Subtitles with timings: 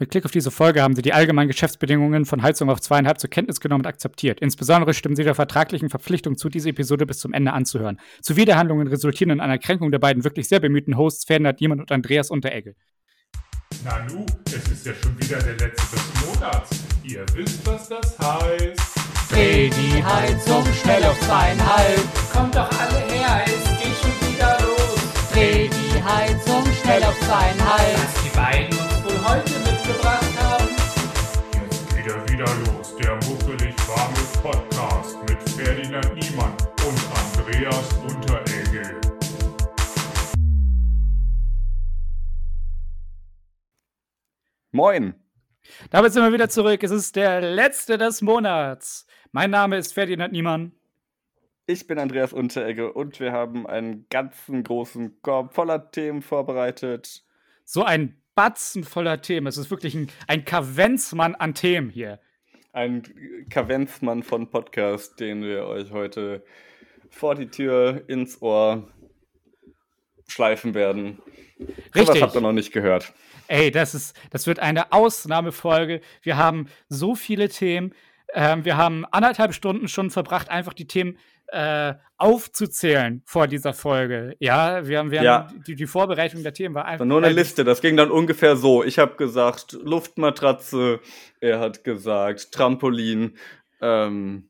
[0.00, 3.28] Mit Klick auf diese Folge haben Sie die allgemeinen Geschäftsbedingungen von Heizung auf zweieinhalb zur
[3.28, 4.40] Kenntnis genommen und akzeptiert.
[4.40, 8.00] Insbesondere stimmen Sie der vertraglichen Verpflichtung zu, diese Episode bis zum Ende anzuhören.
[8.22, 12.30] Zuwiderhandlungen resultieren in einer Kränkung der beiden wirklich sehr bemühten Hosts Ferdinand Niemann und Andreas
[12.30, 12.76] Unteregge.
[13.84, 16.70] Nanu, es ist ja schon wieder der letzte des Monats.
[17.02, 18.80] Ihr wisst, was das heißt.
[19.30, 22.00] Dreh die Heizung schnell auf zweieinhalb.
[22.32, 25.30] Kommt doch alle her, es geht schon wieder los.
[25.34, 27.98] Dreh die Heizung schnell auf zweieinhalb.
[27.98, 28.79] Was die beiden
[29.30, 30.68] heute mitgebracht haben.
[31.54, 36.52] Jetzt geht er wieder los, der muffelig warme Podcast mit Ferdinand Niemann
[36.84, 39.00] und Andreas Unteregge.
[44.72, 45.14] Moin.
[45.90, 46.82] Damit sind wir wieder zurück.
[46.82, 49.06] Es ist der letzte des Monats.
[49.30, 50.72] Mein Name ist Ferdinand Niemann.
[51.66, 57.24] Ich bin Andreas Unteregge und wir haben einen ganzen großen Korb voller Themen vorbereitet.
[57.64, 59.46] So ein Batzen voller Themen.
[59.46, 62.20] Es ist wirklich ein, ein Kavenzmann an Themen hier.
[62.72, 63.02] Ein
[63.50, 66.44] Kavenzmann von Podcast, den wir euch heute
[67.10, 68.88] vor die Tür ins Ohr
[70.28, 71.20] schleifen werden.
[71.94, 72.08] Richtig.
[72.08, 73.12] Was habt ihr noch nicht gehört?
[73.48, 76.00] Ey, das ist, das wird eine Ausnahmefolge.
[76.22, 77.92] Wir haben so viele Themen.
[78.32, 81.18] Ähm, wir haben anderthalb Stunden schon verbracht, einfach die Themen
[81.52, 84.36] äh, aufzuzählen vor dieser Folge.
[84.40, 85.48] Ja, wir haben, wir Ja.
[85.48, 87.00] haben die, die Vorbereitung der Themen war einfach.
[87.00, 88.84] War nur eine Liste, das ging dann ungefähr so.
[88.84, 91.00] Ich habe gesagt Luftmatratze,
[91.40, 93.36] er hat gesagt Trampolin.
[93.80, 94.49] Ähm,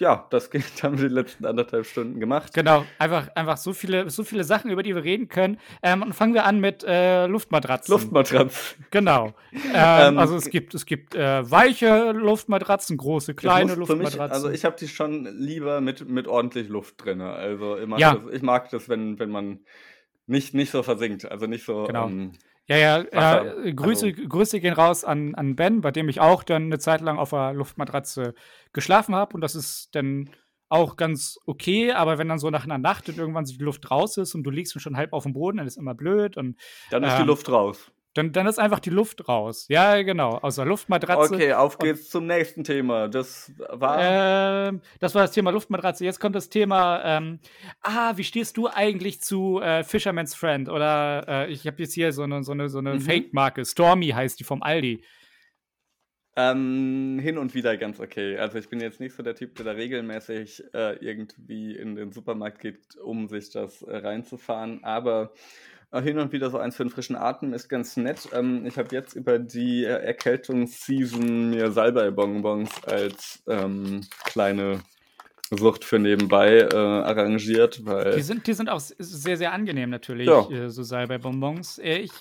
[0.00, 2.52] ja, das ging dann die letzten anderthalb Stunden gemacht.
[2.54, 5.58] Genau, einfach, einfach so viele, so viele Sachen, über die wir reden können.
[5.82, 7.92] Ähm, und fangen wir an mit äh, Luftmatratzen.
[7.92, 8.76] Luftmatratze.
[8.90, 9.32] Genau.
[9.52, 14.04] Ähm, Ähm, also es gibt, es gibt äh, weiche Luftmatratzen, große, kleine muss für mich-
[14.06, 14.32] Luftmatratzen.
[14.34, 17.20] also ich habe die schon lieber mit, mit ordentlich Luft drin.
[17.20, 18.14] Also mag, Ja.
[18.14, 19.60] das, ich mag das, wenn, wenn man
[20.26, 21.30] nicht, nicht so versinkt.
[21.30, 21.84] Also nicht so.
[21.84, 22.06] Genau.
[22.06, 22.32] Ähm,
[22.66, 23.64] Ja, ja, Wasser.
[23.64, 26.78] äh, Grüße, Also- Grüße gehen raus an, an Ben, bei dem ich auch dann eine
[26.78, 28.34] Zeit lang auf der Luftmatratze
[28.72, 29.34] geschlafen habe.
[29.34, 30.30] Und das ist dann
[30.68, 34.16] auch ganz okay, aber wenn dann so nach einer Nacht und irgendwann die Luft raus
[34.18, 36.56] ist und du liegst schon halb auf dem Boden, dann ist immer blöd und
[36.90, 37.90] dann ist die Ähm, Luft raus.
[38.14, 39.66] Dann, dann ist einfach die Luft raus.
[39.68, 40.30] Ja, genau.
[40.38, 41.34] Aus der Luftmatratze.
[41.34, 43.08] Okay, auf geht's zum nächsten Thema.
[43.08, 43.98] Das war.
[44.00, 46.04] Ähm, das war das Thema Luftmatratze.
[46.04, 47.38] Jetzt kommt das Thema, ähm,
[47.82, 50.68] ah, wie stehst du eigentlich zu äh, Fisherman's Friend?
[50.68, 53.00] Oder äh, ich habe jetzt hier so eine, so eine, so eine Mhm.
[53.00, 53.64] Fake-Marke.
[53.64, 55.04] Stormy heißt die vom Aldi.
[56.36, 58.38] Ähm, hin und wieder ganz okay.
[58.38, 62.12] Also ich bin jetzt nicht so der Typ, der da regelmäßig äh, irgendwie in den
[62.12, 64.82] Supermarkt geht, um sich das äh, reinzufahren.
[64.84, 65.32] Aber
[65.92, 68.28] hin und wieder so eins für den frischen Atem ist ganz nett.
[68.32, 74.80] Ähm, ich habe jetzt über die äh, Erkältungsseason mir Salbei-Bonbons als ähm, kleine
[75.50, 80.28] Sucht für nebenbei äh, arrangiert, weil Die sind, die sind auch sehr, sehr angenehm natürlich,
[80.28, 80.48] Ja.
[80.48, 81.78] äh, so Salbei-Bonbons.
[81.78, 82.12] Äh, ich,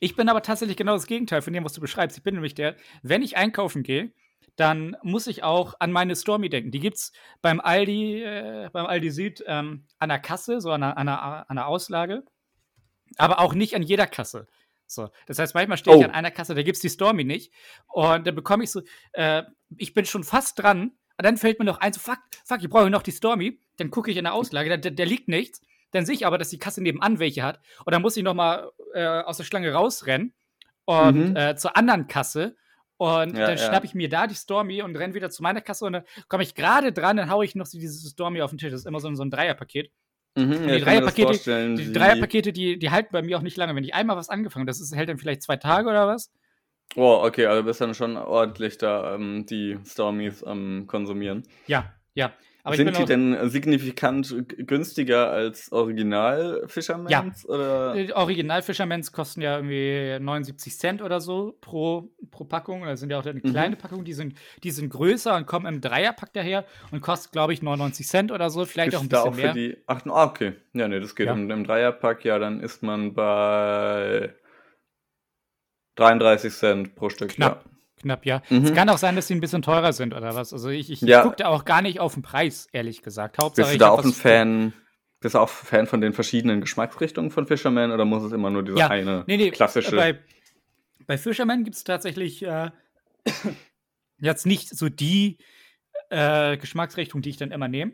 [0.00, 2.18] ich bin aber tatsächlich genau das Gegenteil von dem, was du beschreibst.
[2.18, 4.12] Ich bin nämlich der, wenn ich einkaufen gehe,
[4.56, 6.70] dann muss ich auch an meine Stormy denken.
[6.70, 10.98] Die gibt's beim Aldi, äh, beim Aldi Süd ähm, an der Kasse, so an der,
[10.98, 12.22] an, an der Auslage,
[13.18, 14.46] aber auch nicht an jeder Kasse.
[14.86, 16.04] So, das heißt, manchmal stehe ich Oh.
[16.04, 17.52] an einer Kasse, da gibt's die Stormy nicht.
[17.88, 18.82] Und dann bekomme ich so,
[19.14, 19.42] äh,
[19.78, 22.68] ich bin schon fast dran, und dann fällt mir noch ein, so, fuck, fuck, ich
[22.68, 23.60] brauche noch die Stormy.
[23.76, 25.60] Dann gucke ich in der Auslage, da, da, da liegt nichts.
[25.92, 27.60] Dann sehe ich aber, dass die Kasse nebenan welche hat.
[27.84, 30.34] Und dann muss ich noch mal äh, aus der Schlange rausrennen
[30.86, 31.36] und Mhm.
[31.36, 32.56] äh, zur anderen Kasse.
[32.96, 33.64] Und Ja, dann ja.
[33.64, 35.84] schnapp ich mir da die Stormy und renne wieder zu meiner Kasse.
[35.84, 38.58] Und dann komme ich gerade dran, dann haue ich noch so diese Stormy auf den
[38.58, 38.70] Tisch.
[38.72, 39.90] Das ist immer so, so ein Dreierpaket.
[40.36, 43.74] Mhm, die ja, Dreierpakete, Die wie- Dreierpakete, die, die halten bei mir auch nicht lange.
[43.76, 46.30] Wenn ich einmal was angefangen das ist, hält dann vielleicht zwei Tage oder was.
[46.96, 51.42] Oh, okay, also bist dann schon ordentlich da ähm, die Stormies am konsumieren.
[51.66, 52.32] Ja, ja.
[52.66, 57.46] Aber Sind die denn signifikant günstiger als Original Fishermans?
[57.46, 57.90] Oder?
[57.90, 62.84] auch, äh, Original Fishermans kosten ja irgendwie 79 Cent oder so pro, pro Packung.
[62.86, 63.50] Das sind ja auch dann Mhm.
[63.50, 67.52] kleine Packungen, die sind, die sind größer und kommen im Dreierpack daher und kosten, glaube
[67.52, 68.64] ich, 99 Cent oder so.
[68.64, 69.52] Vielleicht auch ein Ist da bisschen auch für mehr.
[69.52, 69.76] die.
[69.86, 70.54] Ach, ah, okay.
[70.72, 71.26] Ja, nee, das geht.
[71.26, 71.34] Ja.
[71.34, 74.34] Im, Im Dreierpack, ja, dann ist man bei
[75.96, 77.28] 33 Cent pro Stück.
[77.28, 77.66] Knapp.
[78.04, 78.42] Knapp, ja.
[78.50, 78.64] Mhm.
[78.64, 80.52] Es kann auch sein, dass sie ein bisschen teurer sind oder was.
[80.52, 81.18] Also ich, ich, Ja.
[81.18, 83.38] ich gucke da auch gar nicht auf den Preis, ehrlich gesagt.
[83.38, 84.72] Hauptsache, Bist du da auch ein Fan?
[85.20, 88.62] Bist du auch Fan von den verschiedenen Geschmacksrichtungen von Fisherman oder muss es immer nur
[88.62, 89.96] diese Ja, eine nee, nee, klassische?
[89.96, 90.18] Bei,
[91.06, 92.70] bei Fisherman gibt es tatsächlich äh,
[94.18, 95.38] jetzt nicht so die
[96.10, 97.92] äh, Geschmacksrichtung, die ich dann immer nehme.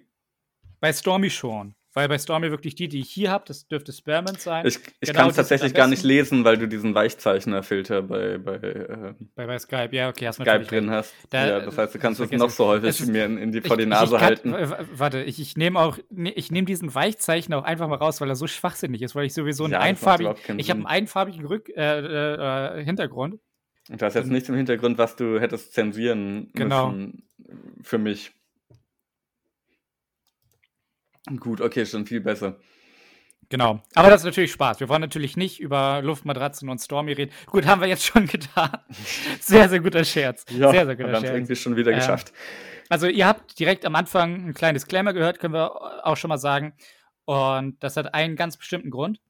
[0.80, 1.74] Bei Stormy schon.
[1.92, 4.64] Weil bei Stormy wirklich die, die ich hier habe, das dürfte Spearmint sein.
[4.64, 8.54] ich ich Genau, kann es tatsächlich gar nicht lesen, weil du diesen Weichzeichner-Filter bei, bei
[8.56, 10.98] äh, bei, bei Skype, ja, okay, hast du Skype drin recht.
[10.98, 11.14] hast.
[11.30, 13.60] Da- ja, das heißt, du kannst es noch so häufig ist- mir in, in die,
[13.60, 14.52] vor die Ich- Nase ich kann, halten.
[14.52, 15.98] w- Warte, ich, ich nehme auch,
[16.36, 19.34] ich nehme diesen Weichzeichner auch einfach mal raus, weil er so schwachsinnig ist, weil ich
[19.34, 23.40] sowieso einen Ja, einfarbigen, ich habe einen einfarbigen Rück, äh, äh, äh, Hintergrund
[23.90, 26.90] Und da ist jetzt nichts im Hintergrund, was du hättest zensieren Genau.
[26.92, 27.28] müssen
[27.82, 28.30] für mich.
[31.38, 32.58] Gut, okay, schon viel besser.
[33.48, 33.82] Genau.
[33.94, 34.78] Aber das ist natürlich Spaß.
[34.80, 37.32] Wir wollen natürlich nicht über Luftmatratzen und Stormy reden.
[37.46, 38.78] Gut, haben wir jetzt schon getan.
[39.40, 40.44] Sehr, sehr guter Scherz.
[40.48, 41.34] sehr, sehr wir guter haben es Scherz.
[41.34, 41.98] irgendwie schon wieder Ja.
[41.98, 42.32] geschafft.
[42.88, 46.38] Also, ihr habt direkt am Anfang ein kleines Disclaimer gehört, können wir auch schon mal
[46.38, 46.74] sagen.
[47.24, 49.20] Und das hat einen ganz bestimmten Grund.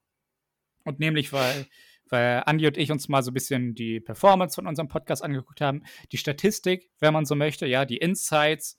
[0.85, 1.67] Und nämlich, weil,
[2.11, 5.61] weil Andi und ich uns mal so ein bisschen die Performance von unserem Podcast angeguckt
[5.63, 5.83] haben,
[6.13, 8.79] die Statistik, wenn man so möchte, ja, die Insights,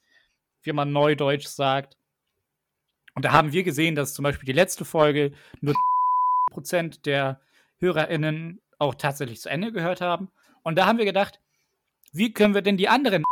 [0.63, 1.97] wie man neudeutsch sagt.
[3.15, 5.75] Und da haben wir gesehen, dass zum Beispiel die letzte Folge nur
[6.51, 7.41] Prozent der
[7.79, 10.31] HörerInnen auch tatsächlich zu Ende gehört haben.
[10.63, 11.39] Und da haben wir gedacht,
[12.13, 13.23] wie können wir denn die anderen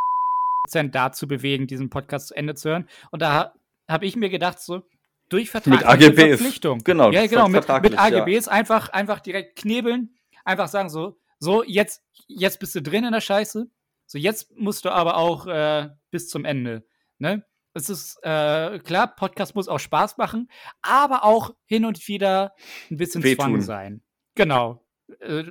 [0.63, 2.89] Prozent dazu bewegen, diesen Podcast zu Ende zu hören?
[3.11, 3.53] Und da
[3.87, 4.83] habe ich mir gedacht, so
[5.29, 6.15] durch vertragliche AGBs.
[6.15, 6.79] Verpflichtung.
[6.79, 12.03] Genau, ja, genau, mit, mit AGBs einfach, einfach direkt knebeln, einfach sagen so, so, jetzt,
[12.27, 13.67] jetzt bist du drin in der Scheiße.
[14.07, 16.83] So, jetzt musst du aber auch äh, bis zum Ende.
[17.19, 17.43] Ne?
[17.79, 20.49] Es ist äh, klar, Podcast muss auch Spaß machen,
[20.81, 22.53] aber auch hin und wieder
[22.91, 23.45] ein bisschen Wehtun.
[23.45, 24.03] Zwang sein.
[24.35, 24.85] Genau.
[25.21, 25.45] Äh,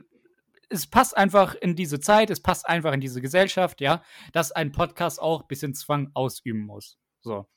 [0.69, 4.03] es passt einfach in diese Zeit, es passt einfach in diese Gesellschaft, ja,
[4.33, 6.99] dass ein Podcast auch ein bisschen Zwang ausüben muss.
[7.21, 7.49] So.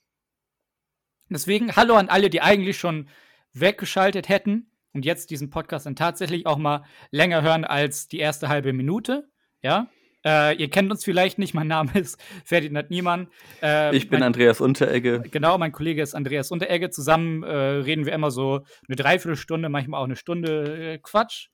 [1.28, 3.10] Deswegen, hallo an alle, die eigentlich schon
[3.52, 8.48] weggeschaltet hätten und jetzt diesen Podcast dann tatsächlich auch mal länger hören als die erste
[8.48, 9.30] halbe Minute.
[9.60, 9.90] Ja.
[10.24, 13.28] Äh, ihr kennt uns vielleicht nicht, mein Name ist Ferdinand Niemann.
[13.62, 15.22] Äh, Ich bin mein, Andreas Unteregge.
[15.30, 16.90] Genau, mein Kollege ist Andreas Unteregge.
[16.90, 21.48] Zusammen äh, reden wir immer so eine Dreiviertelstunde, manchmal auch eine Stunde äh, Quatsch.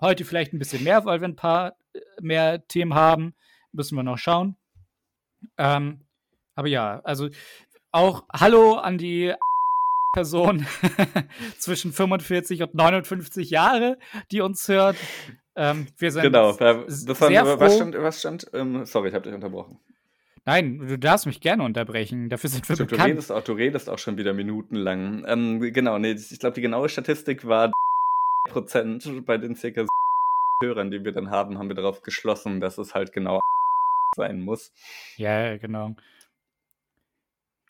[0.00, 3.34] Heute vielleicht ein bisschen mehr, weil wir ein paar äh, mehr Themen haben.
[3.72, 4.56] Müssen wir noch schauen.
[5.58, 6.06] Ähm,
[6.54, 7.28] aber ja, also
[7.92, 9.34] auch Hallo an die
[10.14, 10.66] Person
[11.58, 13.98] zwischen 45 und 59 Jahre,
[14.30, 14.96] die uns hört.
[15.56, 16.58] Ähm, wir sind Genau.
[16.58, 17.76] war, sehr was froh.
[17.76, 17.96] stand?
[17.98, 18.50] Was stand?
[18.52, 19.78] Ähm, sorry, ich habe dich unterbrochen.
[20.46, 22.28] Nein, du darfst mich gerne unterbrechen.
[22.28, 23.10] Dafür sind wir Stimmt, du, bekannt.
[23.12, 25.24] redest auch, du redest auch schon wieder minutenlang.
[25.26, 27.72] Ähm, genau, nee, ich glaube, die genaue Statistik war
[28.50, 29.86] Prozent bei den circa
[30.62, 33.40] Hörern, die wir dann haben, haben wir darauf geschlossen, dass es halt genau
[34.16, 34.72] sein muss.
[35.16, 35.94] Ja, ja, genau.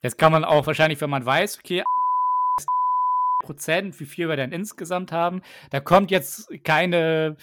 [0.03, 1.83] Jetzt kann man auch wahrscheinlich, wenn man weiß, okay,
[3.45, 7.37] Prozent, wie viel wir denn insgesamt haben, da kommt jetzt keine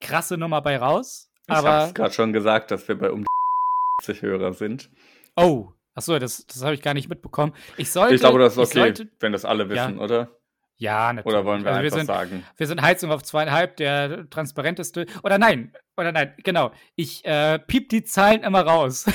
[0.00, 1.30] krasse Nummer bei raus.
[1.48, 4.90] Ich habe es gerade schon gesagt, dass wir bei um die 50 Hörer sind.
[5.36, 7.52] oh, achso, das, das habe ich gar nicht mitbekommen.
[7.76, 8.14] Ich sollte.
[8.14, 10.30] ich glaube, das ist okay, sollte- wenn das alle wissen, oder?
[10.78, 11.34] ja, natürlich.
[11.36, 12.44] Oder wollen wir also wir einfach sind, sagen?
[12.56, 15.06] Wir sind Heizung auf zweieinhalb, der transparenteste.
[15.22, 16.72] Oder nein, oder nein, genau.
[16.96, 19.06] Ich äh, piep die Zahlen immer raus.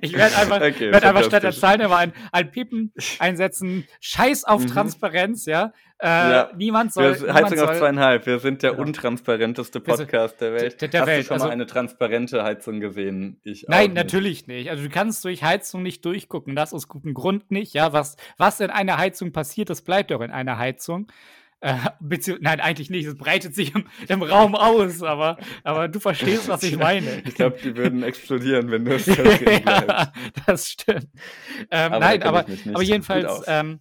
[0.00, 1.52] ich werde einfach, Okay, werd einfach statt der.
[1.52, 3.86] Zahlen immer ein, ein Piepen einsetzen.
[4.00, 4.66] Scheiß auf Mhm.
[4.68, 5.72] Transparenz, ja.
[5.98, 6.50] Äh, Ja.
[6.56, 7.14] Niemand soll.
[7.14, 8.26] Wir niemand Heizung auf soll zweieinhalb.
[8.26, 8.82] Wir sind der Genau.
[8.82, 10.80] untransparenteste Podcast der Welt.
[10.80, 13.40] der- der Hast Welt, du schon also- mal eine transparente Heizung gesehen?
[13.44, 13.94] Ich auch Nein, nicht.
[13.94, 14.70] natürlich nicht.
[14.70, 16.56] Also du kannst durch Heizung nicht durchgucken.
[16.56, 17.74] Das aus gutem Grund nicht.
[17.74, 21.06] Ja, was, was in einer Heizung passiert, das bleibt doch in einer Heizung.
[21.64, 21.78] Äh,
[22.40, 23.06] Nein, eigentlich nicht.
[23.06, 27.22] Es breitet sich im, im Raum aus, aber, aber du verstehst, was ich meine.
[27.24, 30.12] Ich glaube, die würden explodieren, wenn du es ja,
[30.44, 31.08] das stimmt.
[31.70, 33.80] Ähm, Aber nein, aber, aber jedenfalls, ähm,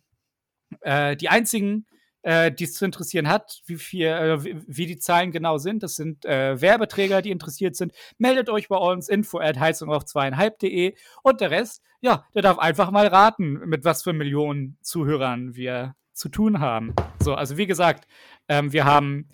[0.80, 1.85] äh, die einzigen,
[2.21, 5.83] äh, die es zu interessieren hat, wie, viel, äh, wie, wie die Zahlen genau sind,
[5.83, 7.91] das sind äh, Werbeträger, die interessiert sind.
[8.18, 12.59] Meldet euch bei uns, info at heizung auf zweieinhalb.de und der Rest, ja, der darf
[12.59, 16.93] einfach mal raten, mit was für Millionen Zuhörern wir zu tun haben.
[17.19, 18.07] So, also wie gesagt,
[18.47, 19.29] ähm, wir haben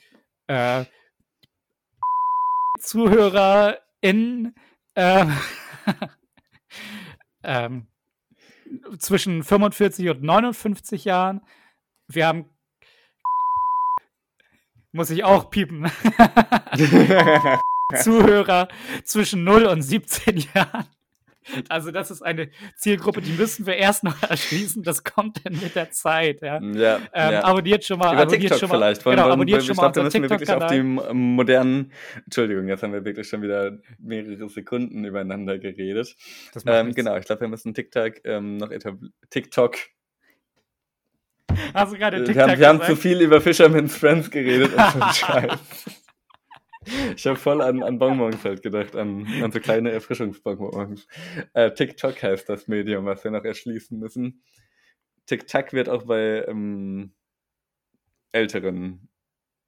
[0.48, 0.86] äh,
[2.80, 4.56] Zuhörer in
[4.96, 5.26] äh,
[7.44, 7.88] ähm,
[8.98, 11.42] zwischen 45 und 59 Jahren.
[12.08, 12.46] Wir haben
[14.92, 15.86] muss ich auch piepen.
[17.96, 18.68] Zuhörer
[19.04, 20.88] zwischen 0 und 17 Jahren.
[21.68, 24.84] Also das ist eine Zielgruppe, die müssen wir erst noch erschließen.
[24.84, 26.42] Das kommt dann mit der Zeit.
[26.42, 26.62] Ja.
[26.62, 27.44] ja, Ähm, ja.
[27.44, 28.14] Abonniert schon mal.
[28.14, 29.06] Über abonniert TikTok schon mal, vielleicht.
[29.06, 31.92] Wollen, genau, wollen, abonniert ich schon glaube, mal da müssen wir wirklich auf die modernen.
[32.26, 36.16] Entschuldigung, jetzt haben wir wirklich schon wieder mehrere Sekunden übereinander geredet.
[36.66, 39.14] Ähm, genau, ich glaube, wir müssen TikTok ähm, noch etablieren.
[39.30, 39.78] TikTok.
[41.74, 44.92] Hast du gerade Wir TikTok haben, wir haben zu viel über Fisherman's Friends geredet und
[44.94, 45.60] so Scheiß.
[47.16, 51.08] Ich habe voll an, an Bonbons halt gedacht, an, an so kleine Erfrischungsbonbons.
[51.54, 54.42] Äh, TikTok heißt das Medium, was wir noch erschließen müssen.
[55.26, 57.14] TikTok wird auch bei ähm,
[58.32, 59.10] älteren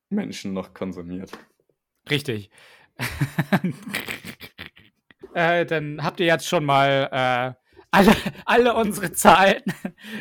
[0.10, 1.32] Menschen noch konsumiert.
[2.10, 2.50] Richtig.
[5.34, 7.54] äh, dann habt ihr jetzt schon mal äh,
[7.92, 9.62] alle, alle unsere Zahlen.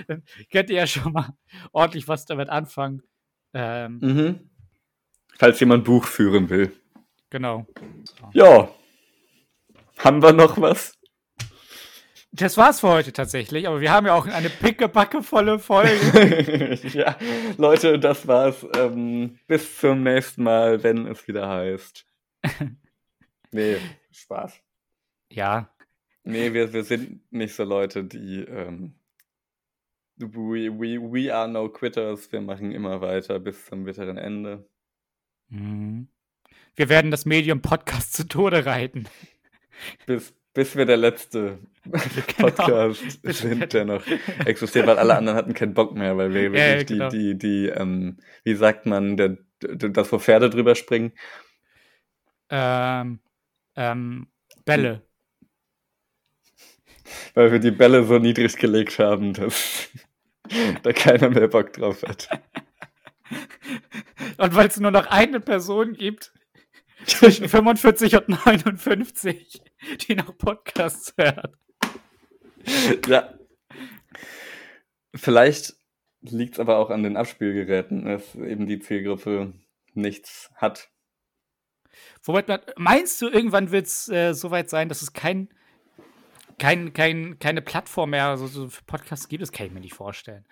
[0.07, 1.31] dann könnt ihr ja schon mal
[1.73, 3.03] ordentlich was damit anfangen.
[3.55, 4.51] Ähm, Mhm.
[5.39, 6.71] Falls jemand Buch führen will.
[7.31, 7.67] Genau.
[8.33, 8.69] Ja.
[9.99, 10.99] Haben wir noch was?
[12.33, 16.79] Das war's für heute tatsächlich, aber wir haben ja auch eine pickebackevolle Folge.
[16.93, 17.17] ja,
[17.57, 18.65] Leute, das war's.
[18.77, 22.07] Ähm, bis zum nächsten Mal, wenn es wieder heißt.
[23.51, 23.77] nee,
[24.13, 24.61] Spaß.
[25.33, 25.71] Ja.
[26.23, 28.95] Nee, wir, wir sind nicht so Leute, die ähm,
[30.17, 32.31] we, we, we are no quitters.
[32.31, 34.69] Wir machen immer weiter bis zum bitteren Ende.
[35.49, 36.09] Mhm.
[36.77, 39.09] Wir werden das Medium Podcast zu Tode reiten.
[40.07, 41.59] Bis, bis wir der letzte
[42.39, 43.35] Podcast genau.
[43.35, 44.05] sind, der noch
[44.45, 47.09] existiert, weil alle anderen hatten keinen Bock mehr, weil wir wirklich ja, genau.
[47.09, 51.13] die, die, die, ähm, wie sagt man, der, das, wo Pferde drüber springen.
[52.51, 53.21] Ähm,
[53.77, 54.27] ähm,
[54.65, 55.03] Bälle.
[57.35, 59.89] Weil wir die Bälle so niedrig gelegt haben, dass
[60.83, 62.29] da keiner mehr Bock drauf hat.
[64.39, 66.33] Und weil es nur noch eine Person gibt,
[67.07, 69.63] zwischen 45 und 59,
[70.07, 71.55] die noch Podcasts hört.
[73.07, 73.35] Ja.
[75.15, 75.75] Vielleicht
[76.23, 79.55] liegt es aber auch an den Abspielgeräten, dass eben die Zielgruppe
[79.95, 80.91] nichts hat.
[82.23, 85.49] Wobei, meinst du, irgendwann wird es äh, soweit sein, dass es kein,
[86.59, 89.43] kein, kein, keine Plattform mehr also so für Podcasts gibt?
[89.43, 90.47] Das kann ich mir nicht vorstellen.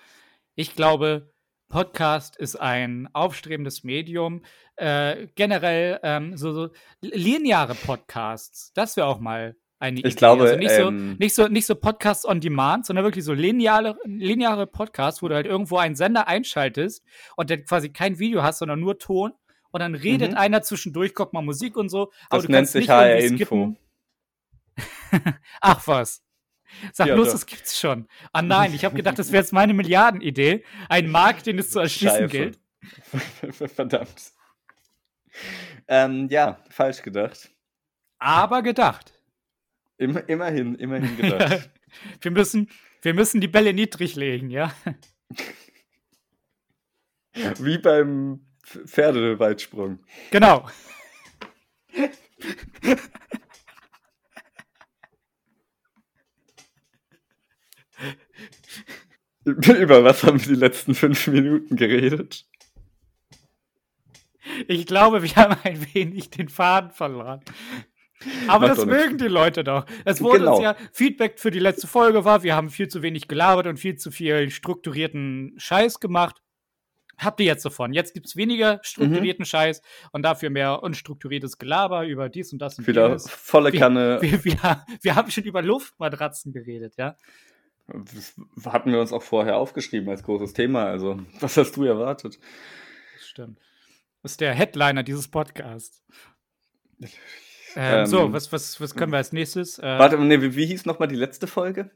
[0.54, 1.32] Ich glaube,
[1.68, 4.42] Podcast ist ein aufstrebendes Medium.
[4.76, 6.68] Äh, generell ähm, so, so,
[7.00, 10.08] lineare Podcasts, das wäre auch mal eine Idee.
[10.08, 13.24] Ich glaube, also nicht, ähm, so, nicht, so, nicht so Podcasts on Demand, sondern wirklich
[13.24, 17.04] so lineare, lineare Podcasts, wo du halt irgendwo einen Sender einschaltest
[17.36, 19.32] und dann quasi kein Video hast, sondern nur Ton.
[19.70, 20.38] Und dann redet mhm.
[20.38, 22.10] einer zwischendurch, guckt mal Musik und so.
[22.30, 23.76] Das nennt sich HR Info.
[25.60, 26.22] Ach was.
[26.92, 27.32] Sag ja, bloß, doch.
[27.34, 28.06] das gibt's schon.
[28.32, 30.64] Ah nein, ich habe gedacht, das wäre jetzt meine Milliardenidee.
[30.88, 32.58] Ein Markt, den es zu erschließen gilt.
[33.74, 34.32] Verdammt.
[35.86, 37.50] Ähm, ja, falsch gedacht.
[38.18, 39.12] Aber gedacht.
[39.96, 41.70] Immer, immerhin, immerhin gedacht.
[42.20, 42.70] wir, müssen,
[43.02, 44.72] wir müssen die Bälle niedrig legen, ja?
[47.58, 50.00] Wie beim Pferdeweitsprung.
[50.30, 50.68] Genau.
[59.80, 62.46] Über was haben wir die letzten fünf Minuten geredet?
[64.66, 67.40] Ich glaube, wir haben ein wenig den Faden verloren.
[68.48, 69.86] Aber Macht das mögen die Leute doch.
[70.04, 70.56] Es wurde genau.
[70.56, 73.78] uns ja Feedback für die letzte Folge war, wir haben viel zu wenig gelabert und
[73.78, 76.42] viel zu viel strukturierten Scheiß gemacht.
[77.16, 77.92] Habt ihr jetzt davon.
[77.92, 79.46] Jetzt gibt es weniger strukturierten mhm.
[79.46, 83.28] Scheiß und dafür mehr unstrukturiertes Gelaber über dies und das und Wieder jenes.
[83.28, 84.18] volle Kanne.
[84.20, 87.16] Wir, wir, wir, wir, haben schon über Luftmatratzen geredet, ja.
[87.88, 88.34] Das
[88.66, 90.84] hatten wir uns auch vorher aufgeschrieben als großes Thema.
[90.84, 92.38] Also, was hast du erwartet?
[93.14, 93.58] Das stimmt.
[94.22, 96.02] Das ist der Headliner dieses Podcasts.
[97.00, 97.08] Ähm,
[97.76, 99.78] ähm, so, was, was, was können wir als nächstes?
[99.78, 101.90] Äh, warte, nee, wie, wie hieß nochmal die letzte Folge?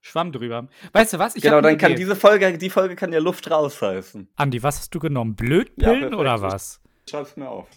[0.00, 0.68] Schwamm drüber.
[0.92, 1.34] Weißt du was?
[1.36, 4.28] Ich genau, dann kann diese Folge, die Folge kann ja Luft raus heißen.
[4.36, 5.34] Andi, was hast du genommen?
[5.34, 6.80] Blödpillen ja, oder was?
[7.08, 7.68] Schreib's mir auf.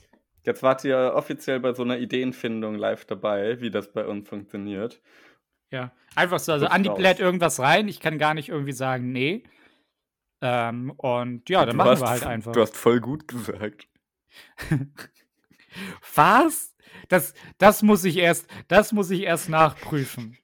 [0.43, 5.01] Jetzt wart ihr offiziell bei so einer Ideenfindung live dabei, wie das bei uns funktioniert.
[5.71, 6.51] Ja, einfach so.
[6.51, 7.87] Also Andi bläht irgendwas rein.
[7.87, 9.43] Ich kann gar nicht irgendwie sagen, nee.
[10.41, 12.51] Ähm, und ja, dann du machen wir halt einfach.
[12.51, 13.87] Du hast voll gut gesagt.
[16.15, 16.75] Was?
[17.07, 20.37] Das, das muss ich erst, das muss ich erst nachprüfen.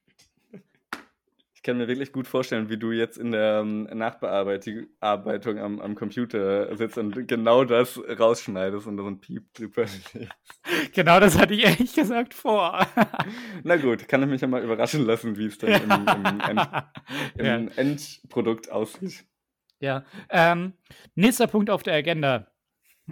[1.58, 5.96] Ich kann mir wirklich gut vorstellen, wie du jetzt in der ähm, Nachbearbeitung am, am,
[5.96, 9.86] Computer sitzt und genau das rausschneidest und da so ein Piep drüber
[10.94, 12.86] Genau das hatte ich ehrlich gesagt vor.
[13.64, 16.68] Na gut, kann ich mich ja mal überraschen lassen, wie es dann im, im, End,
[17.34, 17.56] im ja.
[17.74, 19.26] Endprodukt aussieht.
[19.80, 20.04] Ja.
[20.30, 20.74] Ähm,
[21.16, 22.46] nächster Punkt auf der Agenda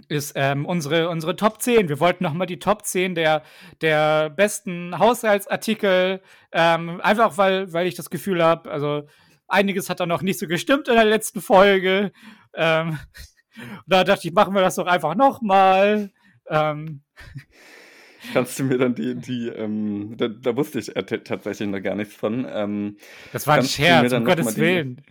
[0.07, 1.89] ist ähm, unsere, unsere Top 10.
[1.89, 3.43] Wir wollten nochmal die Top 10 der,
[3.81, 9.07] der besten Haushaltsartikel, ähm, einfach weil, weil ich das Gefühl habe, also
[9.47, 12.11] einiges hat da noch nicht so gestimmt in der letzten Folge.
[12.53, 12.99] Ähm,
[13.87, 16.11] da dachte ich, machen wir das doch einfach nochmal.
[16.47, 17.01] Ähm,
[18.33, 22.13] Kannst du mir dann die, die ähm, da, da, wusste ich tatsächlich noch gar nichts
[22.13, 22.45] von.
[22.49, 22.97] Ähm,
[23.31, 25.01] das war ein Scherz, um Gottes Willen.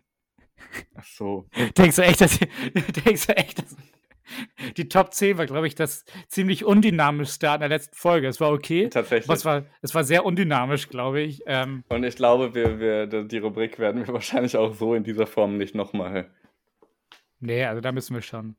[0.95, 1.49] Ach so.
[1.77, 2.39] Denkst du echt, dass,
[3.05, 3.77] denkst du echt, dass,
[4.77, 8.29] die Top 10 war, glaube ich, das ziemlich undynamischste an der letzten Folge.
[8.29, 8.89] Es war okay.
[8.89, 9.35] Tatsächlich.
[9.35, 11.43] Es war, es war sehr undynamisch, glaube ich.
[11.47, 15.27] Ähm, Und ich glaube, wir, wir, die Rubrik werden wir wahrscheinlich auch so in dieser
[15.27, 16.31] Form nicht nochmal.
[17.41, 18.57] Nee, also da müssen wir schon.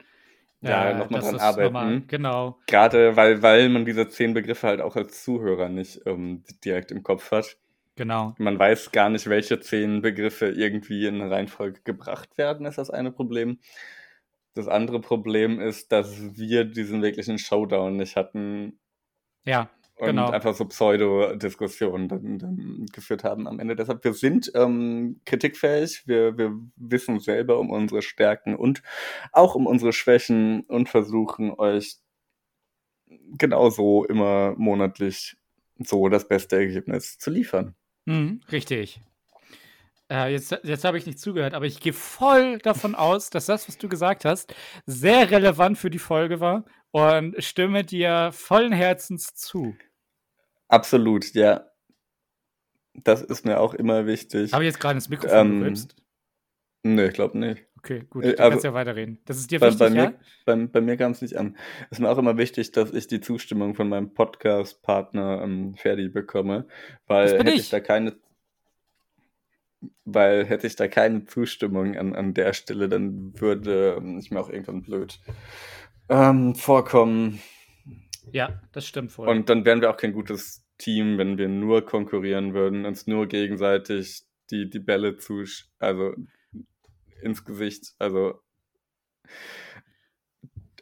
[0.62, 1.74] Ja, äh, nochmal dran arbeiten.
[1.74, 2.60] Noch mal, genau.
[2.66, 7.04] Gerade weil, weil man diese zehn Begriffe halt auch als Zuhörer nicht ähm, direkt im
[7.04, 7.58] Kopf hat.
[7.96, 8.36] Genau.
[8.38, 12.92] Man weiß gar nicht, welche zehn Begriffe irgendwie in eine Reihenfolge gebracht werden, ist das
[12.92, 13.60] eine Problem.
[14.58, 18.80] Das andere Problem ist, dass wir diesen wirklichen Showdown nicht hatten
[19.46, 20.30] Ja, und genau.
[20.30, 23.76] einfach so Pseudo-Diskussionen dann, dann geführt haben am Ende.
[23.76, 28.84] Deshalb, wir sind ähm, kritikfähig, wir, wir wissen selber um unsere Stärken und
[29.32, 31.98] auch um unsere Schwächen und versuchen euch
[33.38, 35.36] genauso immer monatlich
[35.80, 37.76] so das beste Ergebnis zu liefern.
[38.06, 39.02] Mhm, richtig.
[40.10, 43.68] Äh, jetzt jetzt habe ich nicht zugehört, aber ich gehe voll davon aus, dass das,
[43.68, 44.54] was du gesagt hast,
[44.86, 49.76] sehr relevant für die Folge war und stimme dir vollen Herzens zu.
[50.70, 51.66] Absolut, ja.
[52.94, 54.54] Das ist mir auch immer wichtig.
[54.54, 55.96] Habe ich jetzt gerade ins Mikrofon Ähm, gerülpst?
[56.84, 57.64] Nee, ich glaube nicht.
[57.78, 59.20] Okay, gut, äh, du also- kannst ja weiterreden.
[59.26, 60.10] Das ist dir Bei, wichtig, bei, ja?
[60.10, 61.58] mir, bei, bei mir kam es nicht an.
[61.90, 66.10] Es ist mir auch immer wichtig, dass ich die Zustimmung von meinem Podcast-Partner ähm, Ferdi
[66.10, 66.66] bekomme,
[67.06, 67.60] weil hätte ich.
[67.62, 68.18] ich da keine
[70.06, 74.39] weil hätte ich da keine Zustimmung an, an der Stelle, dann würde ähm, ich mir
[74.39, 75.20] auch irgendwann blöd
[76.10, 77.41] ähm, vorkommen.
[78.32, 79.27] Ja, das stimmt voll.
[79.27, 83.27] Und dann wären wir auch kein gutes Team, wenn wir nur konkurrieren würden, uns nur
[83.27, 85.44] gegenseitig die, die Bälle zu,
[85.79, 86.13] also
[87.22, 88.39] ins Gesicht, also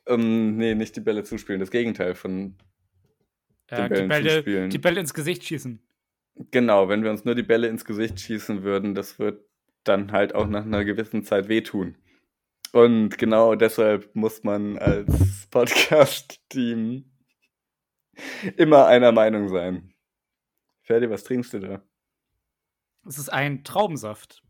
[0.07, 2.55] ähm, nee, nicht die Bälle zuspielen, das Gegenteil von
[3.67, 4.69] äh, die, Bällen Bälle, zuspielen.
[4.69, 5.81] die Bälle ins Gesicht schießen.
[6.51, 9.45] Genau, wenn wir uns nur die Bälle ins Gesicht schießen würden, das wird
[9.83, 11.97] dann halt auch nach einer gewissen Zeit wehtun.
[12.73, 17.05] Und genau deshalb muss man als Podcast-Team
[18.57, 19.93] immer einer Meinung sein.
[20.81, 21.81] Ferdi, was trinkst du da?
[23.07, 24.43] Es ist ein Traubensaft.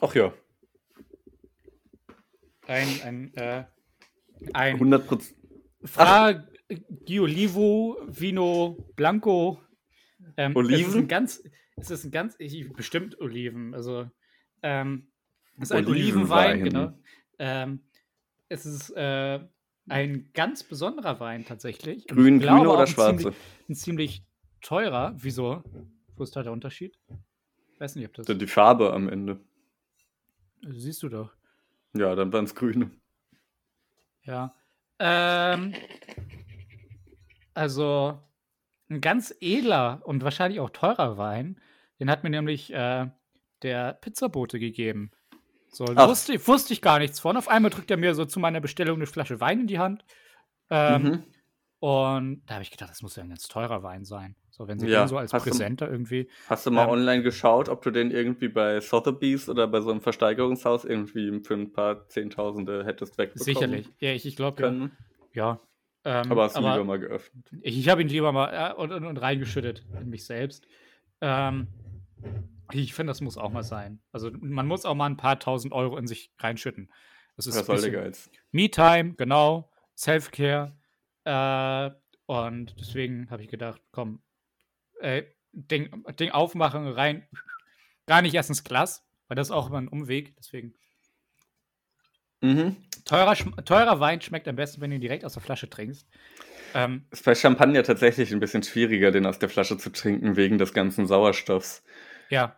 [0.00, 0.34] Ach ja,
[2.66, 3.64] Ein, ein, äh,
[4.52, 5.38] ein 100 Prozent.
[5.84, 6.44] Fra
[7.04, 9.60] Giolivo Vino Blanco.
[10.36, 10.94] Ähm, Es ist Oliven?
[11.00, 11.42] ein ganz,
[11.76, 13.74] es ist ein ganz, ich, bestimmt Oliven.
[13.74, 14.10] Also,
[14.62, 15.08] ähm,
[15.56, 16.60] es ist ein Olivenwein.
[16.60, 16.98] Olivenwein, genau.
[17.38, 17.80] Ähm,
[18.48, 19.40] es ist äh,
[19.88, 22.06] ein ganz besonderer Wein tatsächlich.
[22.06, 23.16] Grün, ich grüne oder schwarze?
[23.16, 23.36] Ziemlich,
[23.68, 24.24] ein ziemlich
[24.60, 25.14] teurer.
[25.18, 25.62] Wieso?
[26.16, 26.98] Wo ist da der Unterschied?
[27.78, 28.26] Weiß nicht, ob das.
[28.26, 29.40] Die Farbe am Ende.
[30.62, 31.32] Siehst du doch.
[31.94, 32.90] Ja, dann waren es grüne.
[34.22, 34.54] Ja.
[34.98, 35.74] Ähm,
[37.52, 38.18] also
[38.90, 41.60] ein ganz edler und wahrscheinlich auch teurer Wein,
[42.00, 43.06] den hat mir nämlich äh,
[43.62, 45.10] der Pizzabote gegeben.
[45.68, 47.36] So, wusste, ich- wusste ich gar nichts von.
[47.36, 50.04] Auf einmal drückt er mir so zu meiner Bestellung eine Flasche Wein in die Hand.
[50.70, 51.24] Ähm, Mhm.
[51.80, 54.36] Und da habe ich gedacht, das muss ja ein ganz teurer Wein sein.
[54.50, 56.30] So, wenn sie Ja, den so als hast du- Präsenter irgendwie.
[56.48, 59.90] Hast du mal Ähm, online geschaut, ob du den irgendwie bei Sotheby's oder bei so
[59.90, 63.90] einem Versteigerungshaus irgendwie für ein paar Zehntausende hättest wegbekommen Sicherlich.
[63.98, 64.90] Ja, ich, ich glaube, ja.
[65.34, 65.60] ja.
[66.04, 67.50] Ähm, Aber hast du aber- lieber mal geöffnet.
[67.62, 70.66] Ich, ich habe ihn lieber mal äh, und, und, und reingeschüttet in mich selbst.
[71.20, 71.68] Ähm,
[72.72, 74.00] ich finde, das muss auch mal sein.
[74.12, 76.90] Also man muss auch mal ein paar tausend Euro in sich reinschütten.
[77.36, 78.30] Das ist bisschen Geiz?
[78.52, 80.76] Me-Time, genau, Self-Care.
[81.24, 81.90] Äh,
[82.26, 84.22] und deswegen habe ich gedacht, komm,
[85.00, 87.26] äh, Ding, Ding aufmachen, rein.
[88.06, 90.34] Gar nicht erst ins Glas, weil das ist auch immer ein Umweg.
[90.36, 90.74] Deswegen.
[92.44, 92.76] Mhm.
[93.04, 96.06] Teurer, teurer Wein schmeckt am besten, wenn du ihn direkt aus der Flasche trinkst.
[96.74, 100.58] Ähm, Ist bei Champagner tatsächlich ein bisschen schwieriger, den aus der Flasche zu trinken, wegen
[100.58, 101.82] des ganzen Sauerstoffs.
[102.30, 102.56] ja,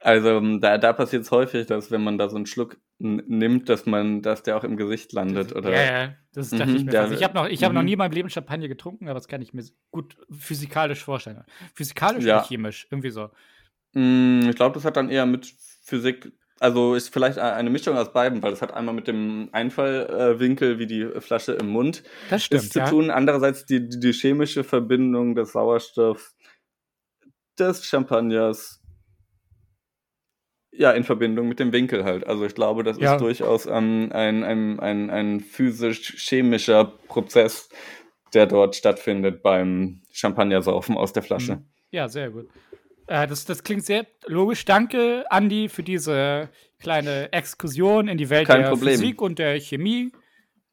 [0.00, 3.68] Also ähm, da, da passiert es häufig, dass wenn man da so einen Schluck nimmt,
[3.68, 5.54] dass man, dass der auch im Gesicht landet.
[5.54, 6.92] Oder Ja, ja, das dachte Mhm, ich mir.
[6.92, 7.86] der- ich habe noch, ich hab noch mhm.
[7.86, 11.44] nie in meinem Leben Champagner getrunken, aber das kann ich mir gut physikalisch vorstellen.
[11.74, 12.38] Physikalisch Ja.
[12.38, 13.30] oder chemisch, irgendwie so.
[13.94, 15.46] Mm, Ich glaube, das hat dann eher mit
[15.82, 20.78] Physik, also ist vielleicht eine Mischung aus beiden, weil es hat einmal mit dem Einfallwinkel
[20.78, 22.88] wie die Flasche im Mund Das ist stimmt, zu ja.
[22.90, 23.10] tun.
[23.10, 26.34] Andererseits die, die, die chemische Verbindung des Sauerstoffs
[27.58, 28.80] des Champagners
[30.72, 32.26] ja in Verbindung mit dem Winkel halt.
[32.26, 33.14] Also ich glaube, das Ja.
[33.14, 37.68] ist durchaus ähm, ein, ein, ein, ein physisch-chemischer Prozess,
[38.34, 41.56] der dort stattfindet beim Champagnersaufen aus der Flasche.
[41.56, 41.64] Mhm.
[41.90, 42.48] Ja, sehr gut.
[43.08, 44.64] Äh, das, das klingt sehr logisch.
[44.64, 48.98] Danke, Andi, für diese kleine Exkursion in die Welt Kein der Problem.
[48.98, 50.12] Physik und der Chemie.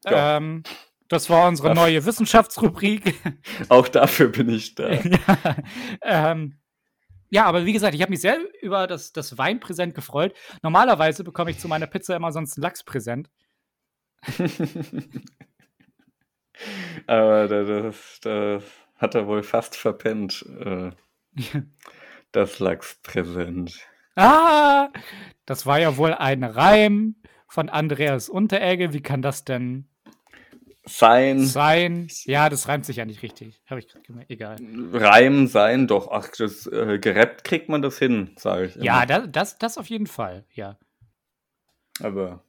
[0.04, 0.36] Ja.
[0.36, 0.62] Ähm,
[1.08, 1.74] das war unsere Ach.
[1.74, 3.14] neue Wissenschaftsrubrik.
[3.68, 4.92] Auch dafür bin ich da.
[4.92, 5.56] ja,
[6.02, 6.58] ähm,
[7.28, 10.32] ja, aber wie gesagt, ich habe mich sehr über das, das Weinpräsent gefreut.
[10.62, 13.28] Normalerweise bekomme ich zu meiner Pizza immer sonst ein Lachspräsent.
[17.06, 18.62] Aber das, das, das
[18.94, 20.92] hat er wohl fast verpennt, äh,
[22.36, 23.80] das Lachspräsent.
[24.14, 24.90] Ah,
[25.46, 27.16] das war ja wohl ein Reim
[27.48, 28.92] von Andreas Unteregge.
[28.92, 29.88] Wie kann das denn
[30.84, 32.08] Sein, sein?
[32.24, 33.62] Ja, das reimt sich ja nicht richtig.
[33.66, 34.30] Habe ich gerade gemerkt.
[34.30, 34.56] Egal.
[34.92, 38.76] Reim sein, doch, ach, das, äh, gerappt kriegt man das hin, sage ich.
[38.76, 38.84] Immer.
[38.84, 40.44] Ja, das, das, das auf jeden Fall.
[40.52, 40.78] Ja.
[42.00, 42.44] Aber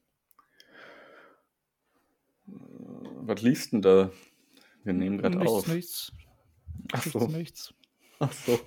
[2.47, 2.52] äh,
[3.21, 4.12] was liest denn da?
[4.84, 5.65] Wir nehmen gerade auf.
[5.67, 6.12] nichts.
[6.91, 7.28] Ach so.
[7.28, 7.73] nichts.
[8.19, 8.60] Ach so.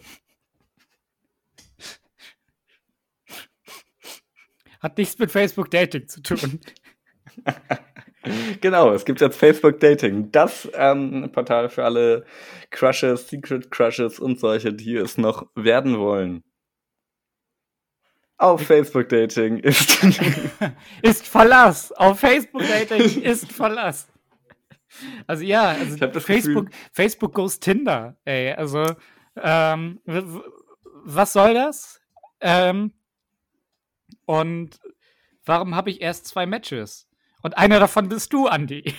[4.81, 6.61] Hat nichts mit Facebook Dating zu tun.
[8.61, 10.31] Genau, es gibt jetzt Facebook Dating.
[10.31, 12.27] Das ähm, Portal für alle
[12.71, 16.45] Crushes, Secret Crushes und solche, die es noch werden wollen.
[18.37, 20.03] Auf Facebook Dating ist.
[21.03, 21.93] ist Verlass.
[21.93, 24.09] Auf Facebook Dating ist Verlass.
[25.27, 28.53] Also ja, also Facebook, Facebook goes Tinder, ey.
[28.53, 28.85] Also,
[29.37, 30.01] ähm,
[31.05, 32.01] was soll das?
[32.41, 32.93] Ähm,
[34.31, 34.79] und
[35.45, 37.09] warum habe ich erst zwei Matches?
[37.43, 38.95] Und einer davon bist du, Andi.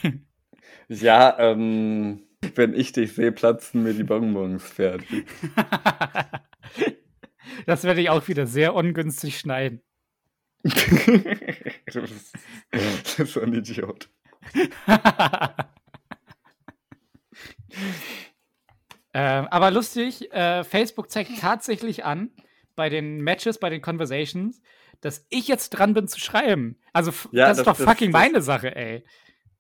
[0.90, 2.24] ja, ähm,
[2.56, 5.26] wenn ich dich sehe, platzen mir die Bonbons fertig.
[7.66, 9.82] das werde ich auch wieder sehr ungünstig schneiden.
[10.64, 12.34] du, bist,
[12.72, 14.10] du bist so ein Idiot.
[19.14, 22.32] Ähm, aber lustig, äh, Facebook zeigt tatsächlich an,
[22.78, 24.62] bei den Matches, bei den Conversations,
[25.02, 26.78] dass ich jetzt dran bin zu schreiben.
[26.94, 29.04] Also, Ja, das ist das- doch das- fucking das- meine Sache, ey.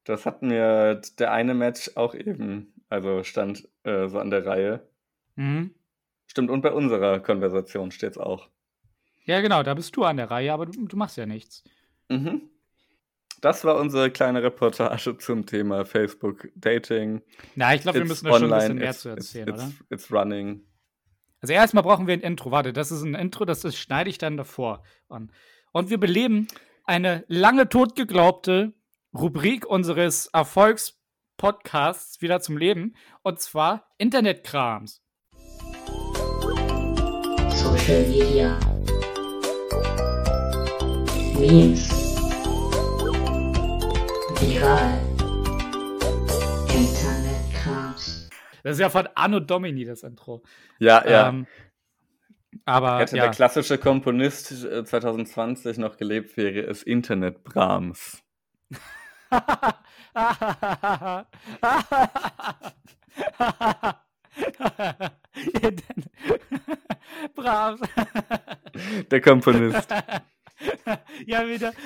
[0.06, 4.88] Das hat mir der eine Match auch eben, also stand äh, so an der Reihe.
[5.36, 5.76] Mhm.
[6.28, 8.50] Stimmt, und bei unserer Konversation steht's auch.
[9.26, 11.64] Ja, genau, da bist du an der Reihe, aber du, du machst ja nichts.
[12.10, 12.42] Mhm.
[13.42, 17.22] Das war unsere kleine Reportage zum Thema Facebook Dating.
[17.56, 19.72] Na, ich glaube, wir müssen da schon ein bisschen mehr zu it's- erzählen, it's, oder?
[19.90, 20.62] It's running.
[21.42, 22.52] Also erstmal brauchen wir ein Intro.
[22.52, 25.32] Warte, das ist ein Intro, das ist, schneide ich dann davor an.
[25.72, 26.48] Und wir beleben
[26.86, 28.74] eine lange totgeglaubte
[29.14, 32.96] Rubrik unseres Erfolgspodcasts wieder zum Leben.
[33.24, 35.02] Und zwar Internetkrams.
[37.50, 38.60] Social Media.
[41.40, 41.90] Memes.
[44.40, 45.11] Viral.
[48.64, 50.44] Das ist ja von Anno Domini, das Intro.
[50.80, 51.30] Ja, ja.
[51.30, 51.48] Ähm,
[52.66, 53.24] aber Hätte ja.
[53.24, 58.22] der klassische Komponist äh, 2020 noch gelebt, wäre es Internet Brahms.
[67.36, 67.80] Brav.
[69.10, 69.90] Der Komponist.
[71.26, 71.74] ja, wieder.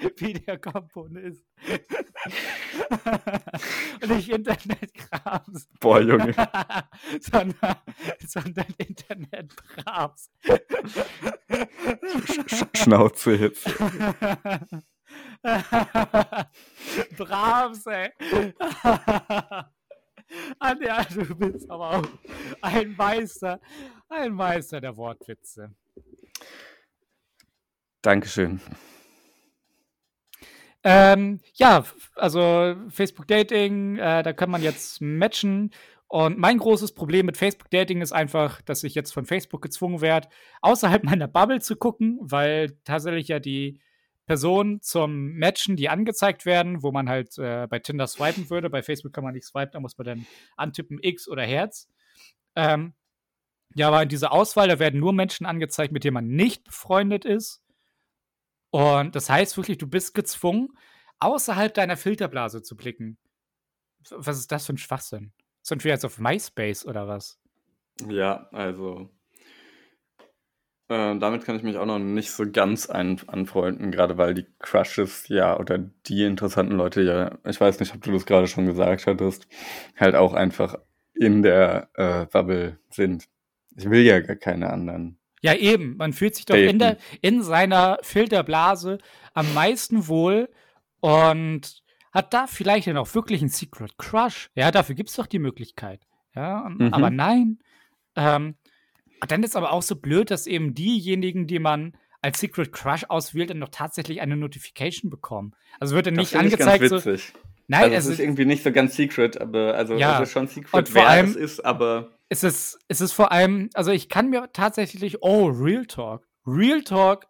[0.16, 1.46] wie, der, Komponist.
[4.02, 5.68] Und nicht Internetkrams.
[5.80, 6.34] Boah, Junge.
[7.20, 7.76] sondern,
[8.26, 10.30] sondern Internetkrams.
[12.46, 13.64] Sch Schnauze jetzt.
[17.16, 18.12] Brahms, ey.
[20.58, 22.08] Anja, du bist aber auch
[22.62, 23.60] ein Meister,
[24.08, 25.74] ein Meister der Wortwitze.
[28.02, 28.60] Dankeschön.
[30.82, 35.70] Ähm, ja, also Facebook Dating, äh, da kann man jetzt matchen.
[36.08, 40.00] Und mein großes Problem mit Facebook Dating ist einfach, dass ich jetzt von Facebook gezwungen
[40.00, 40.28] werde,
[40.60, 43.80] außerhalb meiner Bubble zu gucken, weil tatsächlich ja die
[44.26, 48.70] Personen zum Matchen, die angezeigt werden, wo man halt äh, bei Tinder swipen würde.
[48.70, 51.88] Bei Facebook kann man nicht swipen, da muss man dann antippen X oder Herz.
[52.56, 52.94] Ähm,
[53.74, 57.24] ja, aber in dieser Auswahl, da werden nur Menschen angezeigt, mit denen man nicht befreundet
[57.24, 57.62] ist.
[58.70, 60.68] Und das heißt wirklich, du bist gezwungen,
[61.18, 63.18] außerhalb deiner Filterblase zu blicken.
[64.10, 65.32] Was ist das für ein Schwachsinn?
[65.62, 67.38] Sind wir jetzt auf MySpace oder was?
[68.08, 69.10] Ja, also.
[70.88, 75.28] Äh, damit kann ich mich auch noch nicht so ganz anfreunden, gerade weil die Crushes
[75.28, 79.06] ja oder die interessanten Leute ja, ich weiß nicht, ob du das gerade schon gesagt
[79.06, 79.46] hattest,
[79.96, 80.76] halt auch einfach
[81.14, 83.28] in der äh, Bubble sind.
[83.76, 85.19] Ich will ja gar keine anderen.
[85.42, 85.96] Ja, eben.
[85.96, 88.98] Man fühlt sich doch in, der, in seiner Filterblase
[89.34, 90.48] am meisten wohl
[91.00, 94.50] und hat da vielleicht dann auch wirklich einen Secret Crush.
[94.54, 96.06] Ja, dafür gibt es doch die Möglichkeit.
[96.34, 96.92] Ja, Mhm.
[96.92, 97.58] aber nein.
[98.16, 98.56] Ähm,
[99.28, 103.50] dann ist aber auch so blöd, dass eben diejenigen, die man als Secret Crush auswählt,
[103.50, 105.54] dann noch tatsächlich eine Notification bekommen.
[105.78, 106.90] Also wird dann Das nicht finde ich angezeigt.
[106.90, 107.32] ganz So, witzig.
[107.68, 110.28] nein, also es es ist ist, irgendwie nicht so ganz secret, aber also Ja, es
[110.28, 113.32] ist schon secret, und vor wer allem- es ist, aber es ist, es ist vor
[113.32, 117.26] allem, also ich kann mir tatsächlich, oh, Real Talk, Real Talk,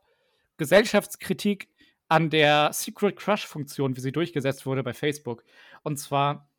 [0.58, 1.68] Gesellschaftskritik
[2.08, 5.42] an der Secret Crush-Funktion, wie sie durchgesetzt wurde bei Facebook.
[5.82, 6.49] Und zwar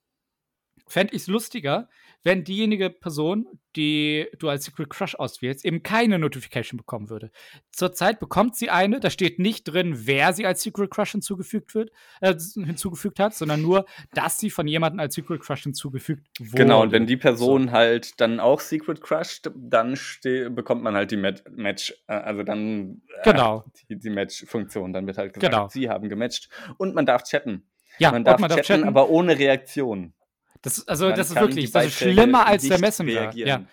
[0.88, 1.90] fände ich es lustiger,
[2.24, 7.32] wenn diejenige Person, die du als Secret Crush auswählst, eben keine Notification bekommen würde.
[7.72, 11.90] Zurzeit bekommt sie eine, da steht nicht drin, wer sie als Secret Crush hinzugefügt wird,
[12.20, 16.58] äh, hinzugefügt hat, sondern nur, dass sie von jemandem als Secret Crush hinzugefügt wurde.
[16.64, 19.98] Genau, und wenn die Person halt dann auch Secret crusht, dann
[20.54, 23.66] bekommt man halt die Mat Match, äh, also dann äh, Genau.
[23.90, 24.94] die, die Match-Funktion.
[24.94, 25.70] Dann wird halt gesagt, Genau.
[25.70, 26.50] sie haben gematcht.
[26.78, 27.64] Und man darf chatten.
[27.98, 28.88] ja, man darf man darf chatten, chatten.
[28.88, 30.14] aber ohne Reaktion.
[30.62, 33.12] Das, also, Man das ist wirklich das ist schlimmer als der Messenger.
[33.12, 33.68] Ja, reagieren.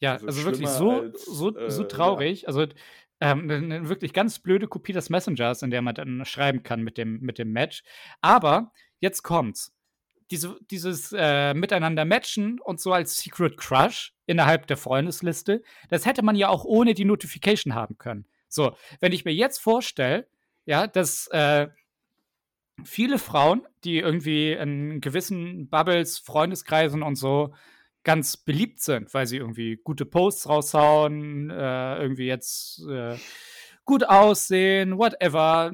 [0.00, 2.46] ja Also also, wirklich so, als, so, so äh, traurig.
[2.46, 2.66] Also,
[3.20, 6.82] ähm, eine, eine wirklich ganz blöde Kopie des Messengers, in der man dann schreiben kann
[6.82, 7.82] mit dem, mit dem Match.
[8.20, 9.72] Aber jetzt kommt's.
[10.30, 16.22] Diese, dieses äh, Miteinander matchen und so als Secret Crush innerhalb der Freundesliste, das hätte
[16.22, 18.26] man ja auch ohne die Notification haben können.
[18.48, 20.28] So, wenn ich mir jetzt vorstelle,
[20.66, 21.66] ja, dass äh,
[22.84, 27.54] viele Frauen, die irgendwie in gewissen Bubbles, Freundeskreisen und so
[28.02, 33.16] ganz beliebt sind, weil sie irgendwie gute Posts raushauen, äh, irgendwie jetzt äh,
[33.84, 35.72] gut aussehen, whatever,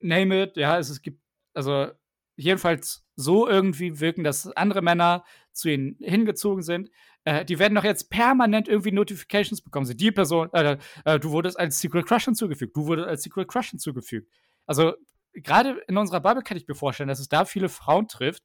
[0.00, 1.20] name it, ja, es, es gibt,
[1.54, 1.88] also
[2.36, 6.90] jedenfalls so irgendwie wirken, dass andere Männer zu ihnen hingezogen sind.
[7.24, 9.96] Äh, die werden doch jetzt permanent irgendwie Notifications bekommen.
[9.96, 13.70] Die Person, äh, äh, du wurdest als Secret Crush hinzugefügt, du wurdest als Secret Crush
[13.70, 14.30] hinzugefügt.
[14.66, 14.94] Also
[15.42, 18.42] gerade in unserer Bubble kann ich mir vorstellen, dass es da viele Frauen trifft,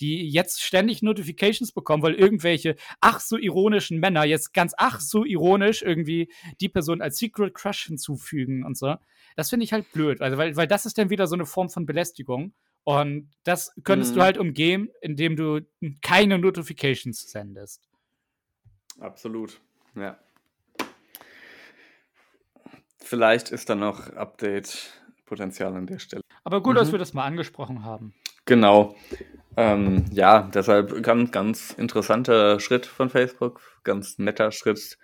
[0.00, 5.24] die jetzt ständig Notifications bekommen, weil irgendwelche ach so ironischen Männer jetzt ganz ach so
[5.24, 8.96] ironisch irgendwie die Person als Secret Crush hinzufügen und so.
[9.36, 11.68] Das finde ich halt blöd, also weil, weil das ist dann wieder so eine Form
[11.70, 12.54] von Belästigung.
[12.84, 14.16] Und das könntest Mhm.
[14.16, 15.60] du halt umgehen, indem du
[16.00, 17.88] keine Notifications sendest.
[18.98, 19.60] Absolut,
[19.94, 20.18] ja.
[22.98, 24.08] Vielleicht ist da noch
[25.32, 26.22] Update-Potenzial an der Stelle.
[26.44, 26.92] Aber gut, dass Mhm.
[26.92, 28.14] wir das mal angesprochen haben.
[28.44, 28.94] Genau.
[29.56, 34.98] Ähm, ja, deshalb ganz, ganz interessanter Schritt von Facebook, ganz netter Schritt.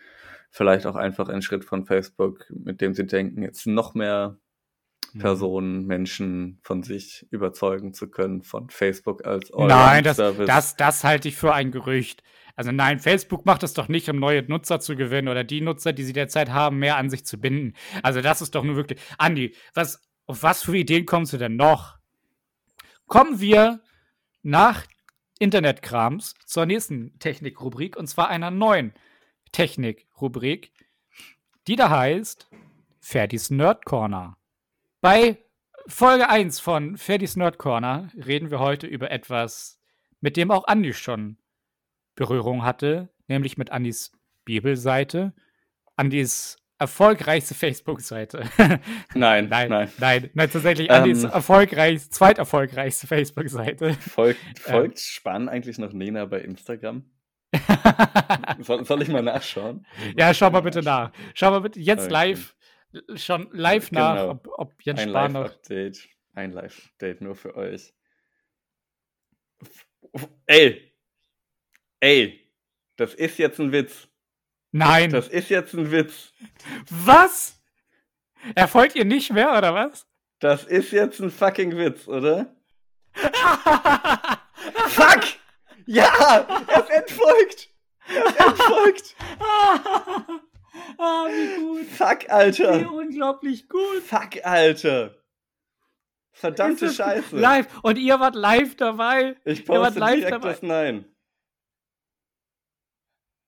[0.51, 4.39] Vielleicht auch einfach ein Schritt von Facebook, mit dem sie denken, jetzt noch mehr
[5.15, 5.21] Mhm.
[5.21, 10.47] Personen, Menschen von sich überzeugen zu können, von Facebook als Nein, das, Allround-Service.
[10.47, 12.23] das, das halte ich für ein Gerücht.
[12.57, 15.95] Also nein, Facebook macht es doch nicht, um neue Nutzer zu gewinnen oder die Nutzer,
[15.95, 17.73] die sie derzeit haben, mehr an sich zu binden.
[18.03, 19.01] Also das ist doch nur wirklich.
[19.17, 21.99] Andi, was, auf was für Ideen kommst du denn noch?
[23.07, 23.81] Kommen wir
[24.43, 24.87] nach
[25.39, 28.93] Internetkrams zur nächsten Technikrubrik und zwar einer neuen
[29.53, 30.73] Technikrubrik,
[31.67, 32.51] die da heißt
[33.01, 34.37] Ferdis Nerd Corner.
[35.01, 35.39] Bei
[35.87, 39.81] Folge 1 von Ferdis Nerd Corner reden wir heute über etwas,
[40.21, 41.39] mit dem auch Andi schon
[42.15, 44.13] Berührung hatte, nämlich mit Andis
[44.45, 45.33] Bibelseite,
[45.97, 48.45] Andis erfolgreichste Facebook-Seite.
[49.15, 50.95] nein, nein, nein, nein, nein, tatsächlich Ähm.
[51.03, 53.95] Andis erfolgreich, zweiterfolgreichste Facebook-Seite.
[53.95, 54.63] Folgt, Ähm.
[54.73, 57.05] folgt Spann eigentlich noch Nena bei Instagram?
[58.61, 59.87] Soll, soll ich mal nachschauen?
[60.17, 61.13] ja, schau mal bitte nach.
[61.35, 62.13] Schau mal bitte jetzt Okay.
[62.13, 62.57] live,
[63.15, 64.31] schon live nach, Genau.
[64.33, 65.43] ob, ob Jens Ein Spahn noch.
[65.45, 66.09] Live-Update.
[66.35, 67.95] Ein Live-Update nur für euch.
[70.47, 70.93] Ey!
[72.01, 72.53] Ey!
[72.97, 74.09] Das ist jetzt ein Witz.
[74.73, 76.33] Nein, Das ist jetzt ein Witz.
[76.91, 77.55] was?
[78.55, 80.07] Erfolgt ihr nicht mehr, oder was?
[80.41, 82.55] Das ist jetzt ein fucking Witz, oder?
[84.87, 85.25] Fuck!
[85.87, 86.47] Ja!
[86.69, 87.69] Er ist entfolgt!
[88.09, 89.17] Er ist entfolgt!
[90.99, 91.87] ah, wie gut.
[91.87, 92.93] Fuck, Wie Alter!
[92.93, 94.03] unglaublich gut.
[94.07, 95.15] Fuck, Alter!
[96.33, 97.37] Verdammte es Scheiße!
[97.37, 97.67] Live.
[97.83, 99.35] Und ihr wart live dabei.
[99.45, 100.49] Ich Ihr wart poste live direkt dabei.
[100.51, 101.05] das Nein.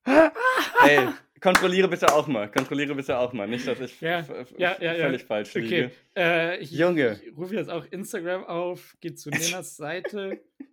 [0.86, 1.08] Ey,
[1.40, 2.50] kontrolliere bitte auch mal.
[2.50, 3.46] Kontrolliere bitte auch mal.
[3.46, 4.24] Nicht, dass ich Ja,
[4.56, 5.04] ja, ja, ja.
[5.06, 5.86] völlig falsch liege.
[5.86, 5.90] Okay.
[6.16, 7.20] Äh, ich, Junge.
[7.24, 10.40] Ich rufe jetzt auch Instagram auf, geht zu Nenas Seite.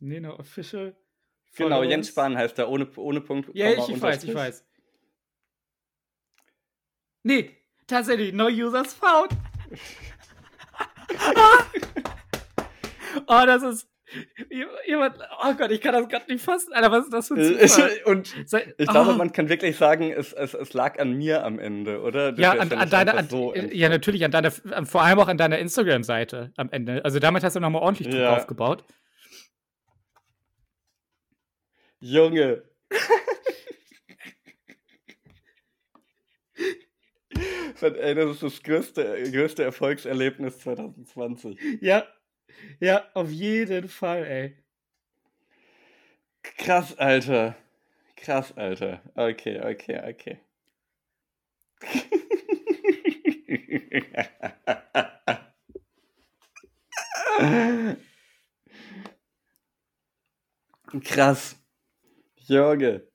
[0.00, 0.96] Nena Official.
[1.56, 1.82] Genau.
[1.82, 3.50] Jens Spahn heißt er, ohne, ohne Punkt.
[3.54, 4.64] Ja, Komma, ich, ich weiß, ich weiß.
[7.24, 7.50] Nee,
[7.86, 9.32] tatsächlich, no users found.
[13.26, 13.87] oh, das ist.
[14.86, 16.72] Jemand, oh Gott, ich kann das gerade nicht fassen.
[16.72, 17.90] Alter, was ist das für ein Äh, Zufall?
[18.06, 18.34] Und
[18.78, 19.16] ich glaube, Ah.
[19.16, 22.32] man kann wirklich sagen, es, es, es lag an mir am Ende, oder?
[22.32, 25.18] Du Ja, an, an deiner, an, so äh, ja, natürlich, an deiner, an, vor allem
[25.18, 27.04] auch an deiner Instagram-Seite am Ende.
[27.04, 28.36] Also damit hast du nochmal ordentlich Druck Ja.
[28.36, 28.84] aufgebaut.
[32.00, 32.62] Junge.
[37.80, 41.58] Ey, das ist das größte, größte Erfolgserlebnis 2020.
[41.80, 42.04] Ja,
[42.80, 44.56] ja, auf jeden Fall, ey.
[46.42, 47.56] Krass, Alter.
[48.16, 49.02] Krass, Alter.
[49.14, 50.40] Okay, okay, okay.
[61.04, 61.56] Krass.
[62.46, 63.06] Junge.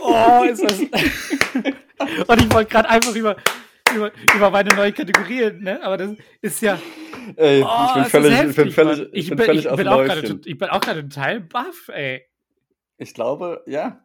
[0.00, 0.78] Oh, ist das.
[2.28, 3.36] Und ich wollte gerade einfach über,
[3.94, 5.82] über, über meine neue Kategorie, ne?
[5.82, 6.78] Aber das ist ja.
[7.36, 9.08] Ey, Oh, ich bin völlig, ich heftig, bin völlig, Mann.
[9.12, 12.24] ich bin bin, völlig ich bin auch tot- ich bin auch gerade total baff, ey.
[12.96, 14.04] Ich glaube, ja.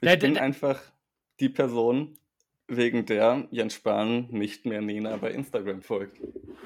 [0.00, 0.80] Ich Der- bin der- einfach
[1.40, 2.18] die Person,
[2.68, 6.18] wegen der Jens Spahn nicht mehr Nena bei Instagram folgt.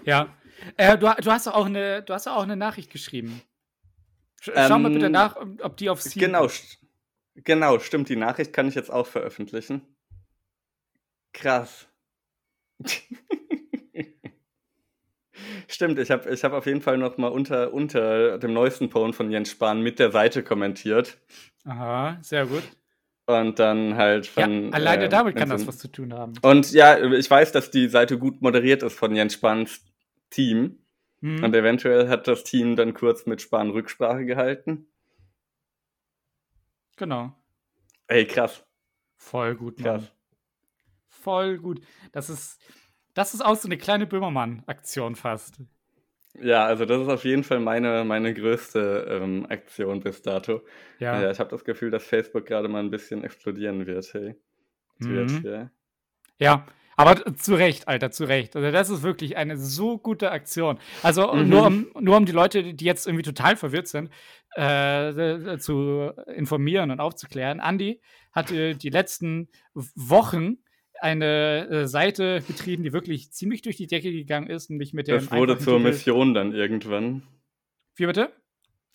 [0.05, 0.35] Ja.
[0.77, 3.43] Äh, du, du hast auch eine, du hast auch eine Nachricht geschrieben.
[4.41, 6.79] Sch schau mal Ähm, bitte nach, ob die auf Seal Genau, st-
[7.35, 8.09] genau, stimmt.
[8.09, 9.83] Die Nachricht kann ich jetzt auch veröffentlichen.
[11.33, 11.87] Krass.
[15.69, 19.17] Stimmt, ich habe ich hab auf jeden Fall noch mal unter, unter dem neuesten Post
[19.17, 21.19] von Jens Spahn mit der Seite kommentiert.
[21.65, 22.63] Aha, sehr gut.
[23.27, 24.75] Und dann halt Ja, von.
[24.75, 26.33] alleine äh, damit kann das was zu tun haben.
[26.43, 29.85] Und ja, ich weiß, dass die Seite gut moderiert ist von Jens Spahns
[30.31, 30.79] Team.
[31.21, 31.45] Hm.
[31.45, 34.89] Und eventuell hat das Team dann kurz mit Spahn Rücksprache gehalten.
[36.97, 37.33] Genau.
[38.09, 38.65] Ey, krass,
[39.17, 40.01] Voll gut, Mann.
[40.01, 40.13] krass.
[41.21, 41.81] Voll gut.
[42.13, 42.61] Das ist,
[43.15, 45.61] das ist auch so eine kleine Böhmermann-Aktion fast.
[46.41, 50.63] Ja, also das ist auf jeden Fall meine, meine größte ähm, Aktion bis dato.
[51.01, 51.21] Ja.
[51.21, 51.31] Ja.
[51.31, 54.13] ich habe das Gefühl, dass Facebook gerade mal ein bisschen explodieren wird.
[54.15, 54.37] Hey.
[54.99, 55.43] Wird, Mhm.
[55.45, 55.71] ja.
[56.39, 58.55] Ja, aber zu Recht, Alter, zu Recht.
[58.57, 60.79] Also das ist wirklich eine so gute Aktion.
[61.03, 61.49] Also Mhm.
[61.49, 64.11] nur, um, nur um die Leute, die jetzt irgendwie total verwirrt sind,
[64.57, 67.61] äh, äh, zu informieren und aufzuklären.
[67.61, 68.01] Andi
[68.33, 70.59] hatte die letzten Wochen
[71.01, 75.17] eine äh, Seite betrieben, die wirklich ziemlich durch die Decke gegangen ist, nämlich mit dem
[75.17, 77.23] Das wurde zur Titel- Mission dann irgendwann.
[77.97, 78.33] Wie bitte?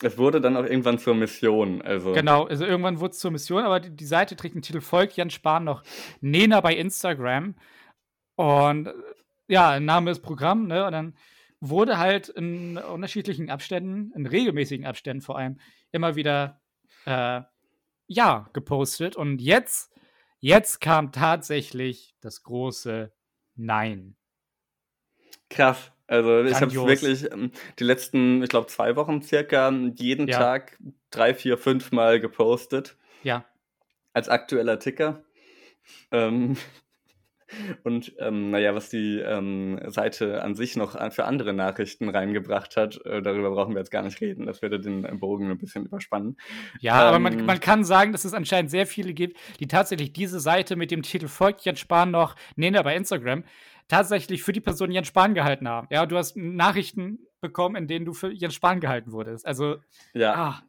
[0.03, 1.81] Es wurde dann auch irgendwann zur Mission.
[1.81, 4.81] Also Genau, also irgendwann wurde es zur Mission, aber die, die Seite trägt den Titel
[4.81, 5.83] Volk Jan Spahn noch
[6.21, 7.55] Nena bei Instagram.
[8.35, 8.93] Und äh,
[9.47, 10.85] ja, ein Name ist Programm, ne?
[10.85, 11.17] Und dann
[11.61, 15.59] wurde halt in unterschiedlichen Abständen, in regelmäßigen Abständen vor allem,
[15.91, 16.61] immer wieder
[17.05, 17.41] äh,
[18.07, 19.15] ja gepostet.
[19.15, 19.94] Und jetzt,
[20.45, 23.11] jetzt kam tatsächlich das große
[23.55, 24.15] Nein.
[25.49, 25.91] krass.
[26.07, 27.01] Also ich habe Grandios.
[27.01, 30.37] wirklich ähm, die letzten, ich glaube, zwei Wochen circa jeden Ja.
[30.37, 30.77] Tag
[31.09, 32.95] drei, vier, fünf Mal gepostet.
[33.23, 33.43] Ja,
[34.13, 35.23] als aktueller Ticker.
[36.11, 36.57] Ähm,
[37.83, 43.03] und ähm, naja, was die ähm, Seite an sich noch für andere Nachrichten reingebracht hat,
[43.05, 44.45] äh, darüber brauchen wir jetzt gar nicht reden.
[44.45, 46.37] Das würde den äh, Bogen ein bisschen überspannen.
[46.79, 47.45] Ja, aber man, Ähm.
[47.45, 51.03] man kann sagen, dass es anscheinend sehr viele gibt, die tatsächlich diese Seite mit dem
[51.03, 53.43] Titel Folgt Jens Spahn noch, Nena bei Instagram,
[53.87, 55.87] tatsächlich für die Person Jens Spahn gehalten haben.
[55.91, 59.45] Ja, du hast Nachrichten bekommen, in denen du für Jens Spahn gehalten wurdest.
[59.45, 59.77] Also,
[60.13, 60.63] Ja, ah,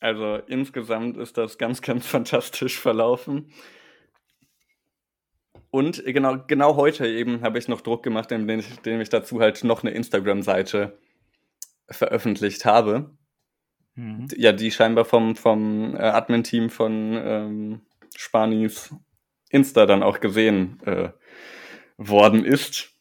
[0.00, 3.50] also insgesamt ist das ganz, ganz fantastisch verlaufen.
[5.74, 9.40] Und genau, genau heute eben habe ich noch Druck gemacht, indem ich, indem ich dazu
[9.40, 10.96] halt noch eine Instagram-Seite
[11.90, 13.10] veröffentlicht habe.
[13.96, 14.28] mhm.
[14.36, 17.80] ja, die scheinbar vom, vom äh, Admin-Team von ähm,
[18.14, 18.94] Spanis
[19.50, 21.08] Insta dann auch gesehen äh,
[21.96, 22.92] worden ist.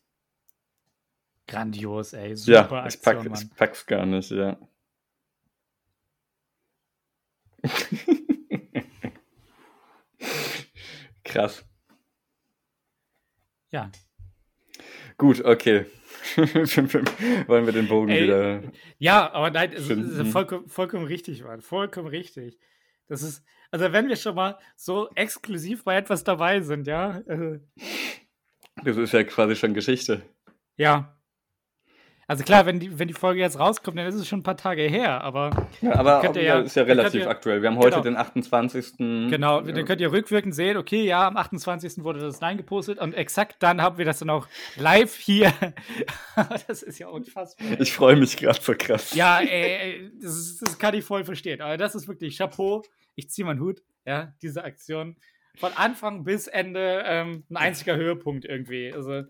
[1.46, 2.30] grandios, ey.
[2.30, 3.40] ja, Super ich, Aktion, pack, Mann.
[3.40, 4.58] ich pack's gar nicht, ja.
[11.24, 11.64] Krass.
[13.74, 13.92] Ja.
[15.18, 15.88] Gut, okay.
[17.48, 18.64] Wollen wir den Bogen Ey, wieder.
[19.00, 21.62] Ja, aber nein, es ist vollkommen, vollkommen richtig, Mann.
[21.62, 22.60] Vollkommen richtig.
[23.08, 27.60] Das ist, also wenn wir schon mal so exklusiv bei etwas dabei sind, ja, äh,
[28.84, 30.22] Das ist ja quasi schon Geschichte.
[30.78, 31.18] ja.
[32.28, 34.56] Also klar, wenn die, wenn die Folge jetzt rauskommt, dann ist es schon ein paar
[34.58, 37.62] Tage her, aber Ja, aber auch, ja, ist ja relativ ihr- aktuell.
[37.62, 38.04] Wir haben heute genau.
[38.04, 38.98] den 28.
[38.98, 39.72] Genau, Ja.
[39.74, 42.04] dann könnt ihr rückwirkend sehen, okay, ja, am 28.
[42.04, 45.52] wurde das Nein gepostet und exakt dann haben wir das dann auch live hier.
[46.68, 47.80] das ist ja unfassbar.
[47.80, 49.14] Ich freue mich gerade so krass.
[49.14, 51.62] Ja, ey, das, das kann ich voll verstehen.
[51.62, 52.84] Aber das ist wirklich Chapeau.
[53.16, 55.18] Ich ziehe meinen Hut, ja, diese Aktion.
[55.58, 58.92] Von Anfang bis Ende ähm, ein einziger Höhepunkt irgendwie.
[58.92, 59.24] Also,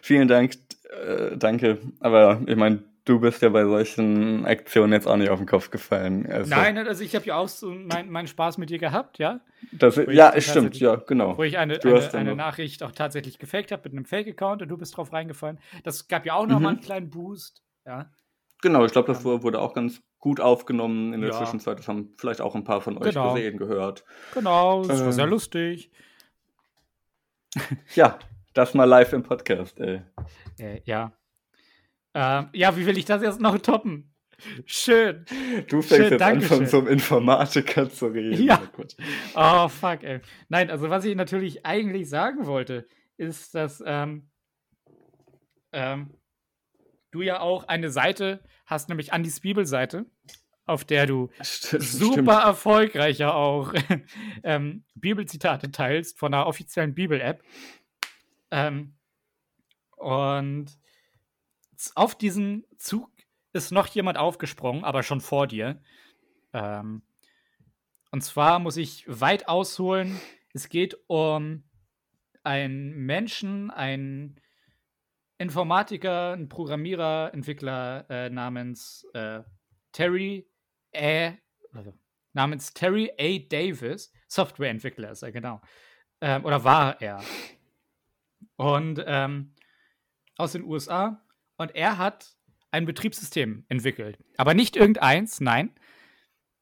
[0.00, 0.54] Vielen Dank,
[0.90, 1.78] äh, danke.
[2.00, 5.70] Aber ich meine, du bist ja bei solchen Aktionen jetzt auch nicht auf den Kopf
[5.70, 6.26] gefallen.
[6.30, 9.40] Also, nein, also ich habe ja auch so meinen mein Spaß mit dir gehabt, ja.
[9.72, 11.36] Das, ja, stimmt, ja, genau.
[11.36, 14.78] Wo ich eine, eine, eine Nachricht auch tatsächlich gefaked habe mit einem Fake-Account und du
[14.78, 15.58] bist drauf reingefallen.
[15.84, 16.66] Das gab ja auch noch Mhm.
[16.66, 17.62] einen kleinen Boost.
[17.84, 18.10] Ja,
[18.62, 21.36] Genau, ich glaube, das wurde wurde auch ganz gut aufgenommen in der Ja.
[21.38, 21.78] Zwischenzeit.
[21.78, 23.34] Das haben vielleicht auch ein paar von euch Genau.
[23.34, 24.04] gesehen, gehört.
[24.32, 25.12] genau, das war Ähm.
[25.12, 25.90] sehr lustig.
[27.94, 28.18] Ja,
[28.54, 30.00] das mal live im Podcast, ey.
[30.58, 31.12] Äh, ja.
[32.14, 34.14] Ähm, ja, wie will ich das jetzt noch toppen?
[34.66, 35.24] Schön.
[35.68, 38.42] Du fängst Schön, jetzt an, von so einem Informatiker zu reden.
[38.42, 38.60] Ja.
[38.76, 38.84] Oh.
[39.34, 40.20] Oh, fuck, ey.
[40.48, 42.86] Nein, also was ich natürlich eigentlich sagen wollte,
[43.16, 44.28] ist, dass ähm,
[45.72, 46.10] ähm,
[47.12, 50.06] du ja auch eine Seite hast, nämlich Andis Bibelseite,
[50.66, 52.28] auf der du Stimmt, super stimmt.
[52.28, 53.72] erfolgreicher auch
[54.42, 57.44] ähm, Bibelzitate teilst von einer offiziellen Bibel-App.
[58.50, 58.94] Ähm,
[59.96, 60.66] und
[61.94, 63.10] auf diesen Zug
[63.52, 65.80] ist noch jemand aufgesprungen, aber schon vor dir.
[66.52, 67.02] Ähm,
[68.10, 70.20] und zwar muss ich weit ausholen.
[70.52, 71.64] Es geht um
[72.42, 74.40] einen Menschen, einen
[75.38, 79.42] Informatiker, einen Programmierer, Entwickler äh, namens äh,
[79.92, 80.48] Terry
[80.94, 81.32] A,
[81.72, 81.92] also,
[82.32, 83.38] namens Terry A.
[83.48, 85.60] Davis, Softwareentwickler ist er, genau.
[86.20, 87.22] Ähm, oder war er.
[88.56, 89.54] Und ähm,
[90.36, 91.24] aus den USA.
[91.56, 92.36] Und er hat
[92.70, 94.18] ein Betriebssystem entwickelt.
[94.36, 95.74] Aber nicht irgendeins, nein.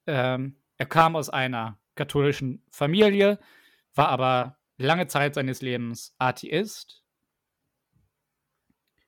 [0.07, 3.39] Ähm, er kam aus einer katholischen Familie,
[3.95, 7.00] war aber lange Zeit seines Lebens Atheist,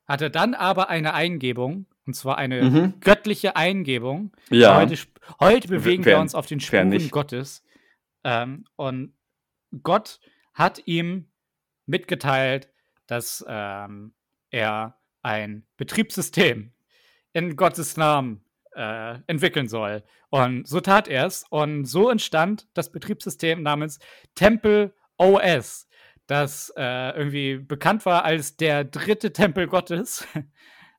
[0.07, 2.95] hatte dann aber eine Eingebung, und zwar eine Mhm.
[3.01, 4.33] göttliche Eingebung.
[4.51, 4.77] Ja.
[4.77, 4.97] Heute,
[5.41, 7.09] heute bewegen wer- wir uns auf den Spuren?
[7.11, 7.63] Gottes.
[8.25, 9.15] Ähm, und
[9.83, 10.21] Gott
[10.55, 11.29] hat ihm
[11.87, 12.69] mitgeteilt,
[13.07, 14.15] dass ähm,
[14.51, 16.73] er ein Betriebssystem
[17.33, 18.45] in Gottes Namen
[18.75, 20.03] äh, entwickeln soll.
[20.31, 21.45] Und so tat er es.
[21.51, 23.99] Und so entstand das Betriebssystem namens
[24.35, 25.87] Temple OS,
[26.33, 30.27] das äh, irgendwie bekannt war als der dritte Tempel Gottes.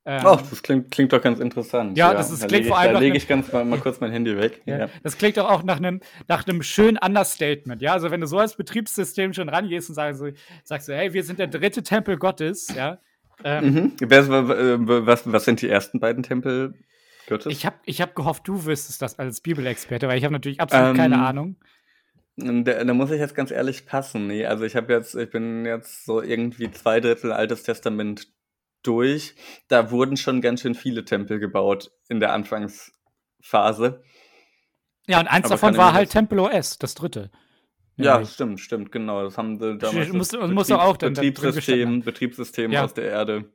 [0.05, 1.97] Ähm, Oh, das klingt, klingt doch ganz interessant.
[1.97, 4.11] Ja, das ist- da klingt vor allem Da lege ich ganz mal, mal kurz mein
[4.11, 4.61] Handy weg.
[4.65, 4.79] Ja.
[4.79, 4.89] Ja.
[5.01, 7.93] Das klingt doch auch nach einem nach einem schönen Understatement, ja.
[7.93, 10.27] Also wenn du so als Betriebssystem schon rangehst und sagst, so,
[10.65, 12.97] sagst du, hey, wir sind der dritte Tempel Gottes, ja.
[13.45, 14.07] Ähm, Mhm.
[14.09, 16.73] Äh, was, was sind die ersten beiden Tempel
[17.29, 17.49] Gottes?
[17.53, 20.89] Ich habe ich hab gehofft, du wüsstest das als Bibelexperte, weil ich habe natürlich absolut
[20.89, 21.55] Ähm, keine Ahnung.
[22.35, 24.27] Da, da muss ich jetzt ganz ehrlich passen.
[24.27, 28.27] Nee, also ich habe jetzt, ich bin jetzt so irgendwie zwei Drittel Altes Testament
[28.81, 29.35] durch.
[29.67, 34.03] Da wurden schon ganz schön viele Tempel gebaut in der Anfangsphase.
[35.07, 37.29] Ja, und eins aber davon war halt Tempel OS, das dritte.
[37.97, 38.33] Ja, Nämlich.
[38.33, 39.23] stimmt, stimmt, genau.
[39.23, 42.83] Das haben sie damals muss- das muss doch auch dann Betriebssystem, gestanden Betriebssystem Ja.
[42.83, 43.51] aus der Erde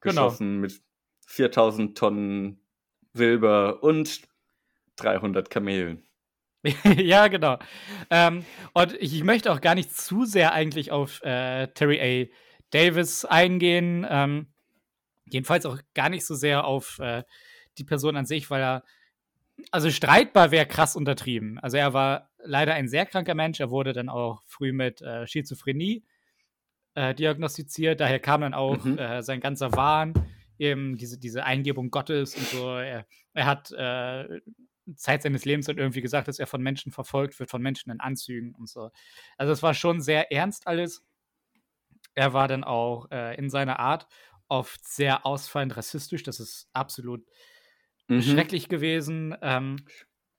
[0.00, 0.24] Genau.
[0.26, 0.80] geschossen mit
[1.26, 2.60] 4000 Tonnen
[3.12, 4.22] Silber und
[4.96, 6.02] 300 Kamelen.
[6.96, 7.58] ja, genau.
[8.10, 8.44] Ähm,
[8.74, 12.34] und ich, möchte auch gar nicht zu sehr eigentlich auf äh, Terry A.
[12.70, 14.06] Davis eingehen.
[14.08, 14.48] Ähm,
[15.26, 17.22] jedenfalls auch gar nicht so sehr auf äh,
[17.78, 18.84] die Person an sich, weil er,
[19.70, 21.58] also streitbar wäre krass untertrieben.
[21.60, 23.60] Also er war leider ein sehr kranker Mensch.
[23.60, 26.04] Er wurde dann auch früh mit äh, Schizophrenie
[26.94, 28.00] äh, diagnostiziert.
[28.00, 28.98] Daher kam dann auch Mhm.
[28.98, 30.14] äh, sein ganzer Wahn,
[30.58, 32.76] eben diese, diese Eingebung Gottes und so.
[32.76, 34.40] Er, er hat äh,
[34.96, 38.00] Zeit seines Lebens dann irgendwie gesagt, dass er von Menschen verfolgt wird, von Menschen in
[38.00, 38.90] Anzügen und so.
[39.36, 41.04] Also es war schon sehr ernst alles.
[42.14, 44.06] Er war dann auch äh, in seiner Art
[44.48, 46.22] oft sehr ausfallend rassistisch.
[46.22, 47.26] Das ist absolut
[48.08, 48.48] Mhm.
[48.48, 49.36] schrecklich gewesen.
[49.42, 49.84] Ähm,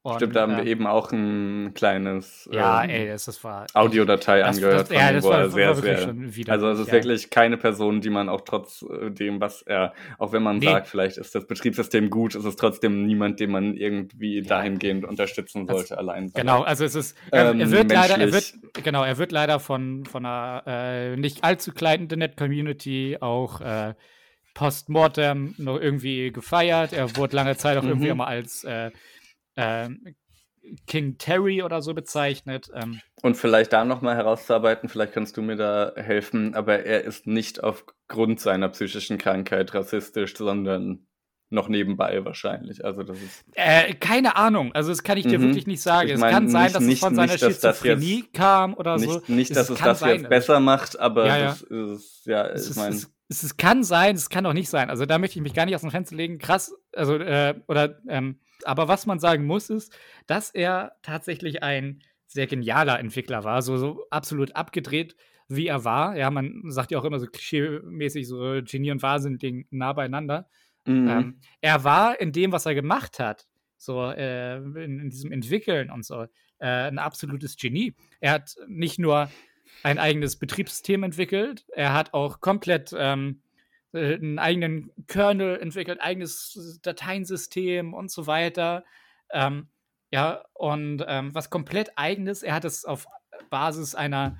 [0.09, 3.43] und, Stimmt, da haben wir ähm, eben auch ein kleines Ja, ähm, ey, das, das
[3.43, 3.65] war.
[3.73, 6.53] Audiodatei das, angehört das, von ja, das war, er war sehr, sehr wieder.
[6.53, 10.31] Also es ist wirklich keine Person, die man auch trotz äh, dem, was er, auch
[10.31, 10.65] wenn man Nee.
[10.65, 15.67] sagt, vielleicht ist das Betriebssystem gut, ist es trotzdem niemand, den man irgendwie dahingehend unterstützen
[15.67, 16.31] sollte, allein.
[16.33, 18.53] Genau, also es ist, er, Ähm, er wird leider, er wird,
[18.83, 23.93] genau, er wird leider von, von einer äh, nicht allzu kleinen Internet-Community auch äh,
[24.53, 26.91] postmortem noch irgendwie gefeiert.
[26.93, 28.11] Er wurde lange Zeit auch irgendwie Mhm.
[28.11, 28.91] immer als äh,
[29.59, 30.15] ähm,
[30.87, 32.69] King Terry oder so bezeichnet.
[32.75, 37.25] Ähm, Und vielleicht da nochmal herauszuarbeiten, vielleicht kannst du mir da helfen, aber er ist
[37.27, 41.05] nicht aufgrund seiner psychischen Krankheit rassistisch, sondern
[41.51, 42.85] noch nebenbei wahrscheinlich.
[42.85, 45.43] Also das ist äh, keine Ahnung, also das kann ich dir Mhm.
[45.45, 46.07] wirklich nicht sagen.
[46.09, 48.75] Ich es meine, kann sein, nicht- dass es nicht- von seiner nicht, Schizophrenie jetzt- kam
[48.75, 49.13] oder so.
[49.13, 51.45] nicht, nicht, dass es, kann das sein, jetzt besser macht, aber Ja, ja.
[51.47, 54.69] das ist, ja, Es, ich meine, es, es, es kann sein, es kann auch nicht
[54.69, 54.91] sein.
[54.91, 56.37] Also da möchte ich mich gar nicht aus dem Fenster legen.
[56.37, 59.97] Krass, also äh, oder ähm, aber was man sagen muss ist,
[60.27, 65.15] dass er tatsächlich ein sehr genialer Entwickler war, so, so absolut abgedreht,
[65.47, 66.15] wie er war.
[66.15, 70.47] Ja, man sagt ja auch immer so klischee-mäßig so Genie und Wahnsinn liegen nah beieinander.
[70.85, 71.09] mhm.
[71.09, 73.47] Ähm, er war in dem, was er gemacht hat,
[73.77, 76.23] so äh, in, in diesem Entwickeln und so,
[76.59, 77.95] äh, ein absolutes Genie.
[78.19, 79.31] Er hat nicht nur
[79.83, 83.48] ein eigenes Betriebssystem entwickelt, er hat auch komplett ähm, äh,
[83.93, 88.83] einen eigenen Kernel entwickelt, eigenes Dateiensystem und so weiter.
[89.31, 89.67] Ähm,
[90.11, 93.07] ja, und ähm, was komplett eigenes, er hat es auf
[93.49, 94.37] Basis einer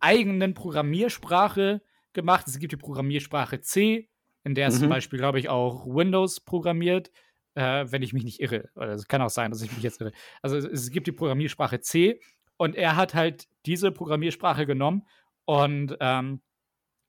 [0.00, 2.46] eigenen Programmiersprache gemacht.
[2.46, 4.08] Es gibt die Programmiersprache C,
[4.44, 4.90] in der es zum Mhm.
[4.90, 7.10] Beispiel, glaube ich, auch Windows programmiert,
[7.54, 8.70] äh, wenn ich mich nicht irre.
[8.76, 10.12] Oder es kann auch sein, dass ich mich jetzt irre.
[10.42, 12.20] Also es, es gibt die Programmiersprache C
[12.56, 15.06] und er hat halt diese Programmiersprache genommen
[15.44, 16.40] und ähm,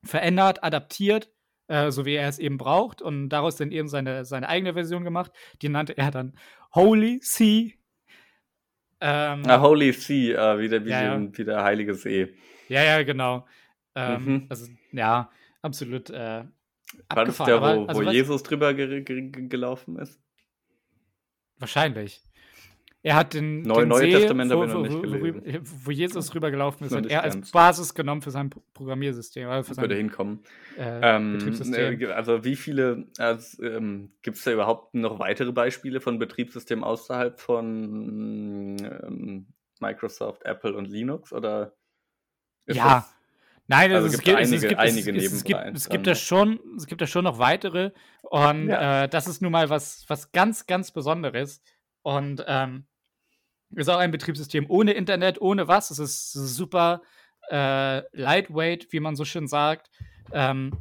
[0.04, 1.32] verändert, adaptiert,
[1.68, 5.04] äh, so wie er es eben braucht und daraus dann eben seine, seine eigene Version
[5.04, 5.32] gemacht.
[5.62, 6.38] Die nannte er dann
[6.74, 7.78] Holy C.
[9.02, 11.38] Ähm, Ah, Holy See, äh, wie, der, wie, Ja, ja.
[11.38, 12.34] wie der heilige See.
[12.70, 13.46] Ja, ja, genau.
[13.96, 14.46] Ähm, Mhm.
[14.50, 15.30] Also, ja,
[15.62, 16.44] absolut äh,
[17.10, 20.20] War das der, wo, aber, also wo Jesus drüber ge ge gelaufen ist?
[21.58, 22.22] Wahrscheinlich.
[23.06, 26.96] Er hat den, Neu- den Neue See, Testament wo, wo, wo, wo, Jesus rübergelaufen ist,
[26.96, 27.52] hat er als ganz.
[27.52, 29.48] Basis genommen für sein Pro- Programmiersystem.
[29.48, 30.40] Also für würde sein hinkommen.
[30.78, 32.02] äh, Ähm, Betriebssystem.
[32.02, 36.84] äh, also wie viele, also, ähm, gibt es da überhaupt noch weitere Beispiele von Betriebssystemen
[36.84, 39.48] außerhalb von ähm,
[39.80, 41.32] Microsoft, Apple und Linux?
[41.32, 41.74] Oder
[42.68, 42.96] ja.
[42.96, 43.16] das-
[43.68, 46.08] Nein, also es gibt gibt, einige- es gibt, es, es, es gibt, nebenbei es gibt
[46.08, 47.92] da schon, es gibt da schon noch weitere
[48.24, 49.04] und Ja.
[49.04, 51.62] äh, das ist nun mal was, was ganz, ganz Besonderes
[52.04, 52.86] und ähm,
[53.72, 55.92] ist auch ein Betriebssystem ohne Internet, ohne was.
[55.92, 57.02] Es ist super
[57.50, 59.90] äh, lightweight, wie man so schön sagt.
[60.32, 60.72] Ähm,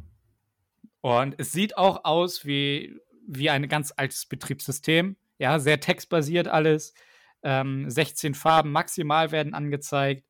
[1.01, 5.15] und es sieht auch aus wie, wie ein ganz altes Betriebssystem.
[5.37, 6.93] Ja, sehr textbasiert alles.
[7.43, 10.25] Ähm, 16 Farben maximal werden angezeigt.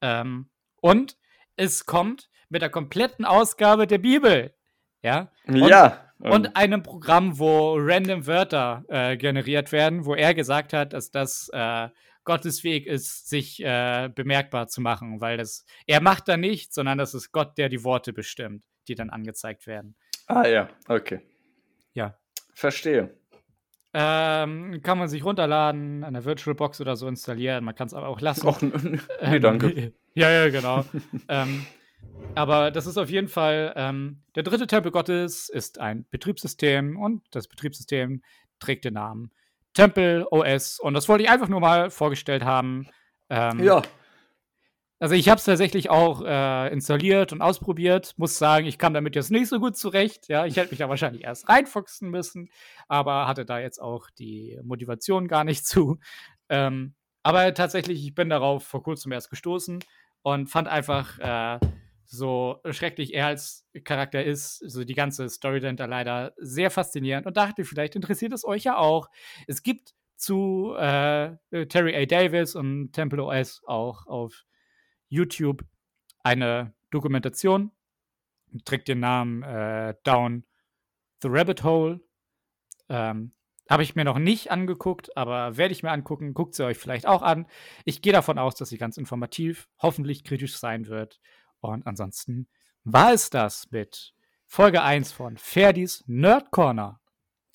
[0.00, 0.48] Ähm,
[0.80, 1.16] und
[1.56, 4.54] es kommt mit der kompletten Ausgabe der Bibel.
[5.02, 5.30] Ja.
[5.46, 6.05] Und, ja.
[6.22, 11.10] Ähm, Und einem Programm, wo random Wörter äh, generiert werden, wo er gesagt hat, dass
[11.10, 11.88] das äh,
[12.24, 16.98] Gottes Weg ist, sich äh, bemerkbar zu machen, weil das er macht da nichts, sondern
[16.98, 19.94] das ist Gott, der die Worte bestimmt, die dann angezeigt werden.
[20.26, 21.20] ah ja, okay.
[21.94, 22.18] Ja.
[22.54, 23.14] Verstehe.
[23.98, 27.64] Ähm, kann man sich runterladen, an der VirtualBox oder so installieren.
[27.64, 28.46] Man kann es aber auch lassen.
[28.46, 29.92] Och, nee, Ähm, danke.
[30.14, 30.82] Ja, ja, genau.
[31.28, 31.66] ähm,
[32.34, 37.22] aber das ist auf jeden Fall, ähm, der dritte Tempel Gottes ist ein Betriebssystem und
[37.30, 38.22] das Betriebssystem
[38.58, 39.30] trägt den Namen
[39.76, 40.80] Tempel OS.
[40.80, 42.88] Und das wollte ich einfach nur mal vorgestellt haben.
[43.28, 43.82] Ähm, Ja.
[44.98, 48.14] Also ich habe es tatsächlich auch äh, installiert und ausprobiert.
[48.16, 50.28] Muss sagen, ich kam damit jetzt nicht so gut zurecht.
[50.28, 52.48] Ja, ich hätte mich da wahrscheinlich erst reinfuchsen müssen,
[52.88, 55.98] aber hatte da jetzt auch die Motivation gar nicht zu.
[56.48, 59.80] Ähm, aber tatsächlich, ich bin darauf vor kurzem erst gestoßen
[60.22, 61.58] und fand einfach äh,
[62.06, 67.36] so schrecklich er als Charakter ist, so die ganze Story dahinter leider sehr faszinierend und
[67.36, 69.08] dachte, vielleicht interessiert es euch ja auch.
[69.46, 71.36] Es gibt zu äh,
[71.68, 72.06] Terry A.
[72.06, 74.44] Davis und Temple OS auch auf
[75.08, 75.62] YouTube
[76.22, 77.70] eine Dokumentation,
[78.64, 80.44] trägt den Namen äh, Down
[81.22, 82.00] the Rabbit Hole.
[82.88, 83.32] Ähm,
[83.68, 86.34] Habe ich mir noch nicht angeguckt, aber werde ich mir angucken.
[86.34, 87.46] Guckt sie euch vielleicht auch an.
[87.84, 91.20] Ich gehe davon aus, dass sie ganz informativ, hoffentlich kritisch sein wird.
[91.68, 92.48] Und ansonsten
[92.84, 94.14] war es das mit
[94.46, 97.00] Folge 1 von Ferdis Nerd Corner.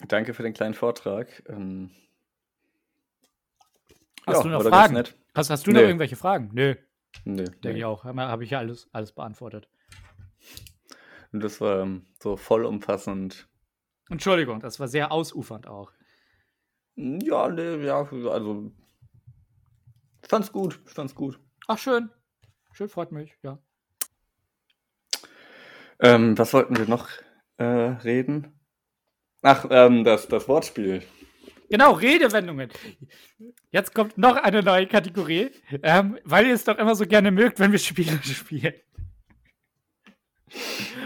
[0.07, 1.43] Danke für den kleinen Vortrag.
[1.47, 1.91] Ähm,
[4.25, 5.03] Hast ja, du noch Fragen?
[5.33, 5.87] Hast, hast du noch Nee.
[5.87, 6.49] irgendwelche Fragen?
[6.53, 6.75] Nö,
[7.25, 7.77] Nee, denke nee.
[7.79, 8.03] ich auch.
[8.03, 9.69] Habe hab ich ja alles, alles beantwortet.
[11.31, 13.47] Und das war ähm, so vollumfassend.
[14.09, 15.91] Entschuldigung, das war sehr ausufernd auch.
[16.95, 18.71] Ja, nee, ja, also.
[20.21, 20.81] Ich fand's gut.
[20.85, 21.39] Ich fand's gut.
[21.67, 22.09] Ach, schön.
[22.73, 23.59] Schön, freut mich, ja.
[26.01, 27.07] Ähm, was wollten wir noch
[27.57, 28.59] äh, reden?
[29.43, 31.03] Ach, ähm, das, das Wortspiel.
[31.69, 32.69] Genau, Redewendungen.
[33.71, 35.51] Jetzt kommt noch eine neue Kategorie,
[35.83, 38.73] ähm, weil ihr es doch immer so gerne mögt, wenn wir Spiele spielen.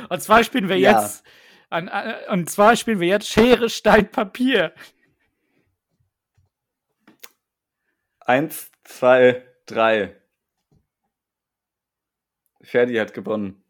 [0.09, 0.99] Und zwar spielen wir Ja.
[0.99, 1.23] jetzt,
[1.69, 4.73] an, an, und zwar spielen wir jetzt Schere, Stein, Papier.
[8.21, 10.19] Eins, zwei, drei.
[12.63, 13.63] Ferdi hat gewonnen.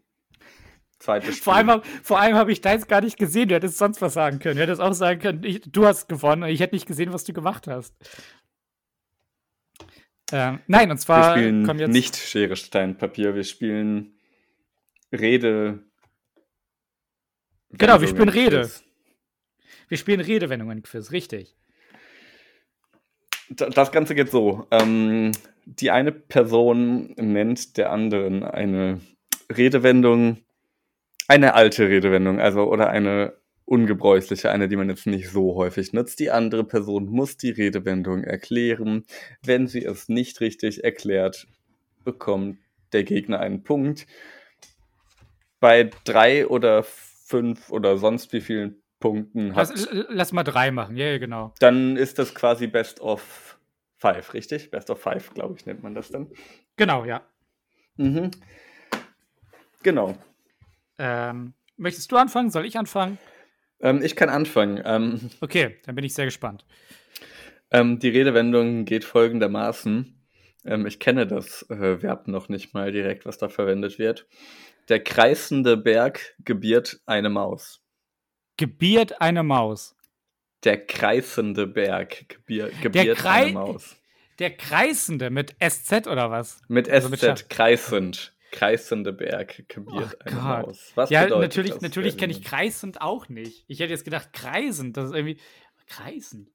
[1.05, 1.43] Zweites Spiel.
[1.43, 3.47] Vor allem, vor allem habe ich deins gar nicht gesehen.
[3.49, 4.55] Du hättest sonst was sagen können.
[4.55, 7.31] Du hättest auch sagen können, ich, du hast gewonnen ich hätte nicht gesehen, was du
[7.33, 7.93] gemacht hast.
[10.31, 11.91] Ähm, nein, und wir zwar spielen kommen jetzt.
[11.91, 13.35] nicht Schere, Stein, Papier.
[13.35, 14.17] Wir spielen
[15.11, 15.83] Rede.
[17.69, 18.61] Genau, wir spielen Rede.
[18.61, 18.83] Quiz.
[19.87, 21.55] Wir spielen Redewendungen-Quiz, richtig.
[23.49, 24.65] Da- Das Ganze geht so.
[24.71, 25.31] Ähm,
[25.65, 29.01] die eine Person nennt der anderen eine
[29.55, 30.37] Redewendung,
[31.27, 33.33] eine alte Redewendung, also oder eine
[33.65, 36.19] ungebräuchliche, eine, die man jetzt nicht so häufig nutzt.
[36.19, 39.05] Die andere Person muss die Redewendung erklären.
[39.43, 41.47] Wenn sie es nicht richtig erklärt,
[42.03, 42.59] bekommt
[42.93, 44.05] der Gegner einen Punkt.
[45.59, 50.95] Bei drei oder fünf oder sonst wie vielen Punkten hat Lass, lass mal drei machen,
[50.95, 51.53] ja, ja, genau.
[51.59, 53.59] dann ist das quasi Best of
[53.97, 54.71] Five, richtig?
[54.71, 56.29] Best of Five, glaube ich, nennt man das dann.
[56.75, 57.21] Genau, ja.
[57.97, 58.31] Mhm.
[59.81, 60.15] Genau.
[60.97, 62.51] Ähm, möchtest du anfangen?
[62.51, 63.17] Soll ich anfangen?
[63.79, 64.81] Ähm, ich kann anfangen.
[64.85, 66.65] Ähm, Okay, dann bin ich sehr gespannt.
[67.71, 70.11] ähm, die Redewendung geht folgendermaßen.
[70.65, 74.27] Ähm, ich kenne das äh, Verb noch nicht mal direkt, was da verwendet wird.
[74.89, 77.81] Der kreisende Berg gebiert eine Maus.
[78.57, 79.95] Gebiert eine Maus.
[80.63, 83.95] Der kreisende Berg gebier, gebiert eine Maus.
[84.39, 86.59] Der Kreisende mit SZ oder was?
[86.67, 88.34] Mit Also SZ, mit Schaf- kreisend.
[88.51, 90.67] Kreisende Berg gebiert Ach eine Gott.
[90.67, 90.91] Maus.
[90.95, 93.65] Was ja, natürlich, das, natürlich kenne ich kreisend auch nicht.
[93.67, 94.95] Ich hätte jetzt gedacht kreisend.
[94.97, 95.39] Das ist irgendwie
[95.87, 96.49] kreisend.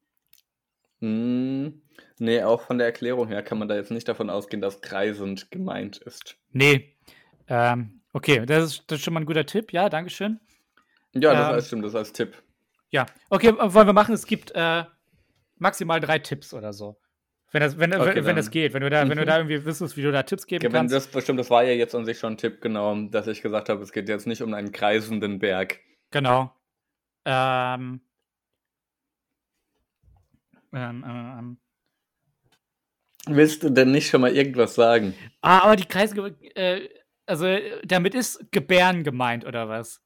[1.01, 1.83] Hm,
[2.19, 5.51] Nee, auch von der Erklärung her kann man da jetzt nicht davon ausgehen, dass kreisend
[5.51, 6.37] gemeint ist.
[6.53, 6.95] Nee.
[7.49, 9.73] Ähm, okay, das ist, das ist schon mal ein guter Tipp.
[9.73, 10.39] Ja, Dankeschön.
[11.15, 12.43] Ja, das Ähm, heißt, stimmt, das als Tipp.
[12.91, 14.15] Ja, okay, wollen wir machen.
[14.15, 14.85] Es gibt äh,
[15.57, 17.01] maximal drei Tipps oder so.
[17.53, 18.75] Wenn das, wenn, Okay, wenn, wenn das geht.
[18.75, 20.95] Wenn du da, wenn du da irgendwie wüsstest, wie du da Tipps geben Ja, kannst.
[20.95, 23.69] das bestimmt, das war ja jetzt an sich schon ein Tipp, genau, dass ich gesagt
[23.69, 25.81] habe, es geht jetzt nicht um einen kreisenden Berg.
[26.13, 26.53] Genau.
[27.25, 28.01] Ähm,
[30.73, 31.59] ähm, ähm, ähm.
[33.27, 35.15] Willst du denn nicht schon mal irgendwas sagen?
[35.43, 36.89] Ah, aber die Kreise, äh,
[37.27, 37.47] also
[37.85, 40.01] damit ist Gebären gemeint, oder was?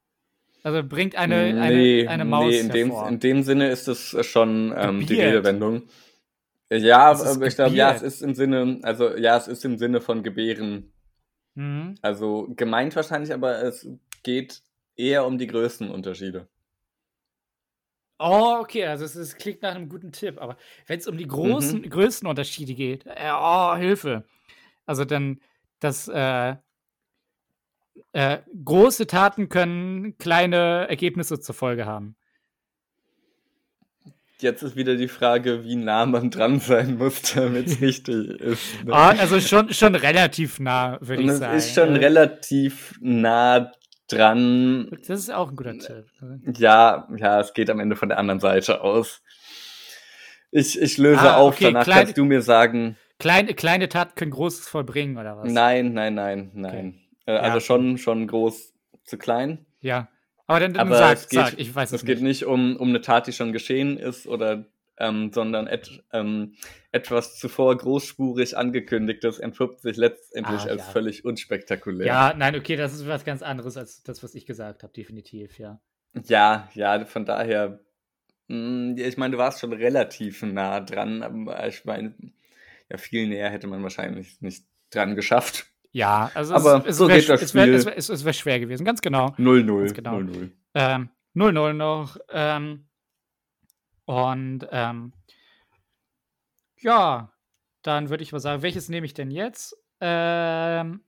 [0.63, 3.09] Also bringt eine, eine, eine Maus nee, in dem, hervor.
[3.09, 5.21] in dem Sinne ist es schon ähm, die.
[5.21, 5.83] Redewendung.
[6.77, 10.23] Ja, ich glaube, ja, es ist im Sinne, also ja, es ist im Sinne von
[10.23, 10.93] Gebären.
[11.55, 11.97] Mhm.
[12.03, 13.89] Also gemeint wahrscheinlich, aber es
[14.23, 14.63] geht
[14.97, 16.49] eher um die Größenunterschiede.
[18.19, 20.57] Oh, okay, also es, es klingt nach einem guten Tipp, aber
[20.87, 21.91] wenn es um die großen Mhm.
[21.91, 24.25] Größenunterschiede geht, äh, oh, Hilfe.
[24.87, 25.41] Also dann,
[25.81, 26.55] das, äh,
[28.13, 32.17] äh, große Taten können kleine Ergebnisse zur Folge haben.
[34.41, 38.85] Jetzt ist wieder die Frage, wie nah man dran sein muss, damit es richtig ist.
[38.85, 38.93] ne?
[38.93, 41.57] Ah, also schon, schon relativ nah, würde ich es sagen.
[41.57, 43.71] ist schon relativ nah
[44.09, 44.91] dran.
[45.07, 46.05] Das ist auch ein guter Tipp.
[46.59, 49.23] Ja, ja, es geht am Ende von der anderen Seite aus.
[50.51, 54.15] Ich, ich löse Ah, auf, okay, danach kleine- kannst du mir sagen, Kleine, kleine Taten
[54.17, 55.51] können Großes vollbringen, oder was?
[55.51, 57.01] nein, nein, nein, nein.
[57.27, 58.73] Äh, Also schon, schon groß
[59.05, 59.65] zu klein.
[59.81, 60.09] Ja.
[60.47, 62.41] Aber dann, dann Aber sag, es geht, sag, ich weiß es, es geht nicht.
[62.41, 64.67] nicht um, um eine Tat, die schon geschehen ist, oder,
[64.99, 66.55] ähm, sondern et, ähm,
[66.93, 70.93] etwas zuvor großspurig angekündigtes entpuppt sich letztendlich Ah, als ja.
[70.93, 72.07] völlig unspektakulär.
[72.07, 75.59] Ja, nein, okay, das ist was ganz anderes als das, was ich gesagt habe, definitiv,
[75.59, 75.81] ja.
[76.27, 77.81] Ja, ja, von daher,
[78.49, 82.15] mh, ich meine, du warst schon relativ nah dran, aber ich meine,
[82.91, 85.67] ja, viel näher hätte man wahrscheinlich nicht dran geschafft.
[85.95, 87.75] Ja, also Aber es, es so wär, geht das es wäre Spiel.
[87.77, 89.29] es wär, es es wär schwer gewesen, ganz genau.
[89.39, 89.79] 0-0.
[89.79, 90.19] Ganz genau.
[90.19, 90.51] 0-0.
[90.75, 92.17] Ähm, 0-0 noch.
[92.31, 92.89] Ähm,
[94.05, 95.13] und ähm,
[96.81, 97.33] ja,
[97.83, 99.77] dann würde ich mal sagen, welches nehme ich denn jetzt?
[100.01, 101.01] Ähm,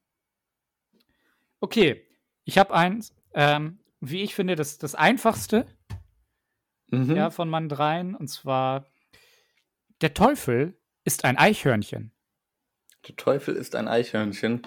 [1.60, 2.06] okay,
[2.44, 5.66] ich habe eins, ähm, wie ich finde, das, das einfachste
[6.92, 7.16] Mhm.
[7.16, 8.86] ja, von meinen dreien, und zwar
[10.02, 12.12] der Teufel ist ein Eichhörnchen.
[13.06, 14.62] Der Teufel ist ein Eichhörnchen.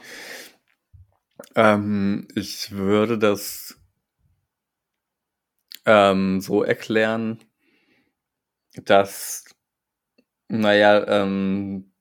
[1.56, 3.80] Ähm, ich würde das
[5.86, 7.40] ähm, so erklären,
[8.86, 9.46] dass,
[10.48, 11.92] naja, ähm,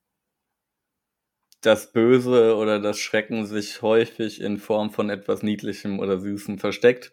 [1.61, 7.11] das Böse oder das Schrecken sich häufig in Form von etwas Niedlichem oder Süßem versteckt,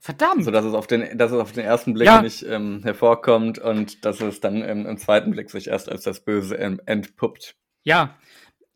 [0.00, 0.44] Verdammt!
[0.44, 2.22] sodass es auf den, dass es auf den ersten Blick Ja.
[2.22, 6.20] nicht ähm, hervorkommt und dass es dann im, im zweiten Blick sich erst als das
[6.24, 7.56] Böse ähm, entpuppt.
[7.84, 8.16] Ja,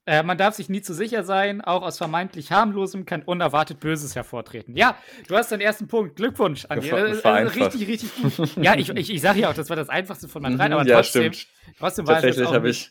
[0.04, 1.60] äh, man darf sich nie zu sicher sein.
[1.60, 4.76] Auch aus vermeintlich harmlosem kann unerwartet Böses hervortreten.
[4.76, 4.96] Ja,
[5.28, 6.16] du hast deinen ersten Punkt.
[6.16, 6.92] Glückwunsch an Das dir.
[6.92, 8.56] war- das war richtig, richtig gut.
[8.56, 10.78] Ja, ich, ich, ich sage ja auch, das war das einfachste von meinen dreien, Mhm,
[10.78, 11.52] aber ja, trotzdem, stimmt.
[11.78, 12.90] trotzdem war es auch ich,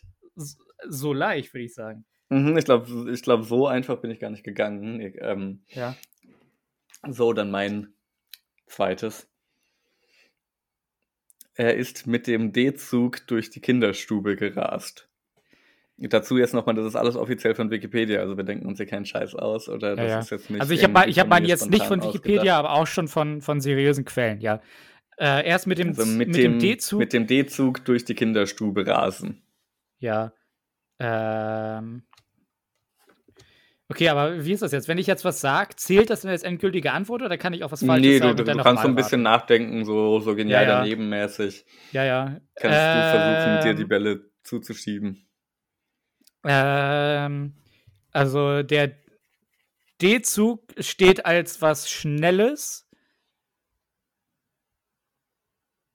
[0.87, 2.05] so leicht, würde ich sagen.
[2.29, 5.01] mhm, ich glaube, ich glaub, so einfach bin ich gar nicht gegangen.
[5.01, 5.97] Ich, ähm, Ja.
[7.09, 7.93] so, dann mein
[8.71, 9.27] zweites.
[11.55, 15.09] Er ist mit dem D-Zug durch die Kinderstube gerast.
[15.97, 19.05] Dazu jetzt nochmal, das ist alles offiziell von Wikipedia, also wir denken uns hier keinen
[19.05, 20.19] Scheiß aus oder das ja.
[20.19, 20.61] ist jetzt nicht.
[20.61, 22.57] Also ich habe ich hab mir jetzt nicht von Wikipedia, ausgedacht.
[22.57, 24.61] aber auch schon von, von seriösen Quellen, ja.
[25.19, 26.99] Äh, erst mit dem, Also mit, mit dem, dem D-Zug.
[26.99, 29.43] mit dem D-Zug durch die Kinderstube rasen.
[29.99, 30.33] Ja.
[30.97, 32.03] Ähm.
[33.91, 34.87] Okay, aber wie ist das jetzt?
[34.87, 37.73] Wenn ich jetzt was sage, zählt das denn als endgültige Antwort oder kann ich auch
[37.73, 38.37] was Falsches nee, sagen?
[38.37, 40.77] du, und du dann kannst so ein bisschen nachdenken, so, so genial Ja, ja.
[40.77, 41.65] daneben mäßig.
[41.91, 42.37] Ja, ja.
[42.55, 45.27] Kannst du versuchen, dir die Ähm, Bälle zuzuschieben.
[46.45, 47.53] Ähm,
[48.13, 48.93] also der
[50.01, 52.89] D-Zug steht als was Schnelles.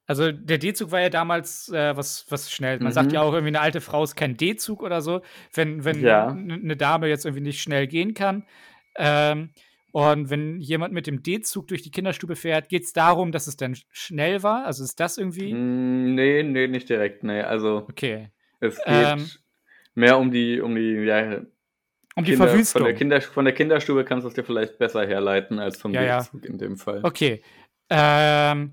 [0.07, 2.79] Also der D-Zug war ja damals äh, was, was schnell.
[2.81, 3.15] Man sagt Mhm.
[3.15, 5.21] ja auch irgendwie, eine alte Frau ist kein D-Zug oder so,
[5.53, 6.29] wenn, wenn Ja.
[6.31, 8.45] eine Dame jetzt irgendwie nicht schnell gehen kann.
[8.97, 9.51] Ähm,
[9.93, 13.57] und wenn jemand mit dem D-Zug durch die Kinderstube fährt, geht es darum, dass es
[13.57, 14.65] dann sch- schnell war?
[14.67, 15.55] Also ist das irgendwie?
[15.55, 17.41] Mm, Nee, nee, nicht direkt, nee.
[17.41, 18.31] Also Okay.
[18.61, 19.31] es geht Ähm,
[19.95, 21.41] mehr um die, um die, ja,
[22.15, 22.81] Um die Kinder, Verwüstung.
[22.83, 25.93] Von der, Kinder, von der Kinderstube kannst du es dir vielleicht besser herleiten als vom
[25.93, 26.19] Ja, ja.
[26.19, 27.01] Wegzug in dem Fall.
[27.03, 27.43] Okay.
[27.91, 28.73] Ähm,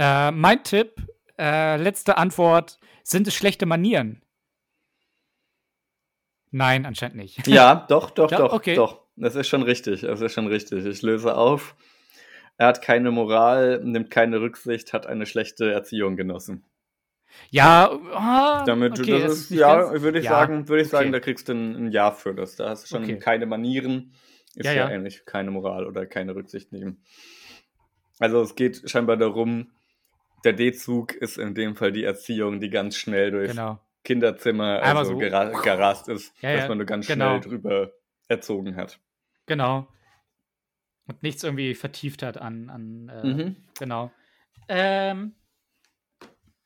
[0.00, 0.94] äh, mein Tipp,
[1.38, 4.22] äh, letzte Antwort, sind es schlechte Manieren?
[6.50, 7.46] Nein, anscheinend nicht.
[7.46, 8.74] Ja, doch, doch, Ja, doch, okay.
[8.74, 9.02] doch.
[9.16, 10.00] Das ist schon richtig.
[10.00, 10.86] Das ist schon richtig.
[10.86, 11.76] Ich löse auf.
[12.56, 16.64] er hat keine Moral, nimmt keine Rücksicht, hat eine schlechte Erziehung genossen.
[17.50, 21.12] Ja, ah, Damit okay, das ist, ja, würde ich ja, sagen, würde ich sagen, okay.
[21.12, 22.56] da kriegst du ein, ein Ja für das.
[22.56, 23.18] Da hast du schon Okay.
[23.18, 24.14] keine Manieren,
[24.56, 24.94] ist Ja, ja, ja.
[24.96, 27.04] ähnlich, keine Moral oder keine Rücksicht nehmen.
[28.18, 29.70] Also es geht scheinbar darum,
[30.44, 33.78] der D-Zug ist in dem Fall die Erziehung, die ganz schnell durchs Genau.
[34.04, 35.18] Kinderzimmer Einmal also so.
[35.18, 37.38] gera gerast ist, Ja, dass man nur ganz genau.
[37.38, 37.92] schnell drüber
[38.28, 38.98] erzogen hat.
[39.46, 39.86] Genau.
[41.06, 43.56] Und nichts irgendwie vertieft hat an, an äh, Mhm.
[43.78, 44.10] genau.
[44.68, 45.34] Ähm,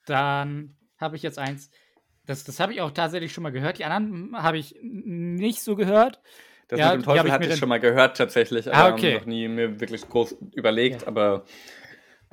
[0.06, 1.70] dann habe ich jetzt eins.
[2.26, 3.78] Das, das habe ich auch tatsächlich schon mal gehört.
[3.78, 6.20] Die anderen habe ich nicht so gehört.
[6.68, 8.92] Das Ja, mit dem Teufel ich hatte ich dann- schon mal gehört tatsächlich, aber Ah,
[8.94, 9.14] okay.
[9.18, 11.08] noch nie mir wirklich groß überlegt, Ja.
[11.08, 11.44] aber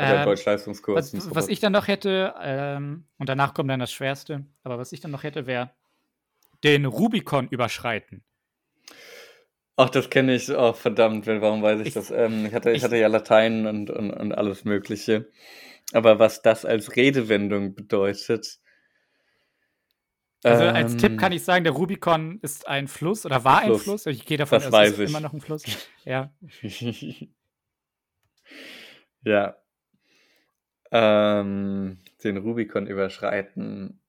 [0.01, 4.45] Ähm, Deutschleistungskurs Was, was ich dann noch hätte, ähm, und danach kommt dann das Schwerste,
[4.63, 5.71] aber was ich dann noch hätte, wäre
[6.63, 8.23] den Rubikon überschreiten.
[9.77, 10.49] Ach, das kenne ich.
[10.49, 12.11] Oh, verdammt, warum weiß ich, Ich- das?
[12.11, 15.29] Ähm, ich, hatte, ich, ich- hatte ja Latein und, und, und alles Mögliche.
[15.93, 18.59] Aber was das als Redewendung bedeutet.
[20.43, 23.67] Also als Tipp ähm, kann ich sagen, der Rubikon ist ein Fluss oder war ein
[23.67, 23.83] Fluss.
[23.83, 24.05] Fluss.
[24.07, 25.09] Ich gehe davon Das aus, es ist ich.
[25.09, 25.63] immer noch ein Fluss.
[26.05, 26.31] Ja.
[29.23, 29.60] ja.
[30.91, 33.99] Ähm, den Rubikon überschreiten.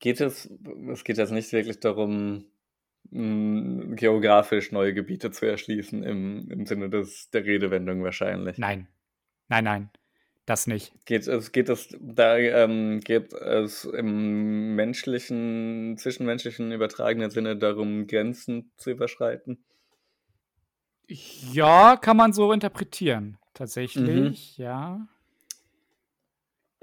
[0.00, 0.50] Geht es,
[0.90, 2.46] es geht jetzt nicht wirklich darum,
[3.10, 8.58] mh, geografisch neue Gebiete zu erschließen, im, im Sinne des, der Redewendung wahrscheinlich.
[8.58, 8.88] Nein.
[9.48, 9.90] Nein, nein.
[10.44, 10.92] Das nicht.
[11.06, 18.72] Geht es, geht es, da ähm, geht es im menschlichen, zwischenmenschlichen übertragenen Sinne darum, Grenzen
[18.76, 19.64] zu überschreiten?
[21.06, 23.24] Ja, kann man so interpretieren.
[23.24, 23.36] Mhm.
[23.54, 25.06] Tatsächlich, ja.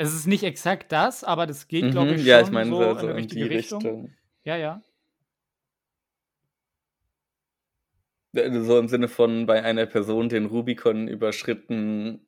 [0.02, 2.70] Es ist nicht exakt das, aber das geht, glaube ich, Mhm, schon ja, ich meine,
[2.70, 3.80] so, so, in richtige die Richtung.
[3.82, 4.18] Richtung.
[4.46, 4.82] Ja, ja.
[8.34, 12.26] Äh, So im Sinne von bei einer Person den Rubikon überschritten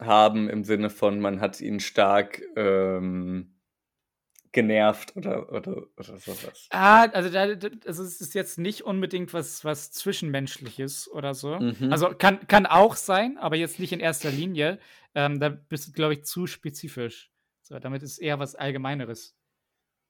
[0.00, 3.57] haben, im Sinne von, man hat ihn stark ähm,
[4.58, 6.66] genervt oder, oder, oder sowas.
[6.70, 7.42] Ah, also, da,
[7.86, 11.60] also es ist jetzt nicht unbedingt was, was Zwischenmenschliches oder so.
[11.60, 11.92] Mhm.
[11.92, 14.80] Also kann, kann auch sein, aber jetzt nicht in erster Linie.
[15.14, 17.30] Ähm, da bist du, glaube ich, zu spezifisch.
[17.62, 19.36] So, damit ist eher was Allgemeineres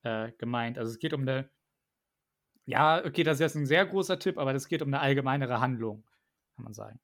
[0.03, 0.78] äh, gemeint.
[0.78, 1.51] Also es geht um eine,
[2.64, 5.61] ja, okay, das ist jetzt ein sehr großer Tipp, aber das geht um eine allgemeinere
[5.61, 6.05] Handlung,
[6.57, 6.99] kann man sagen.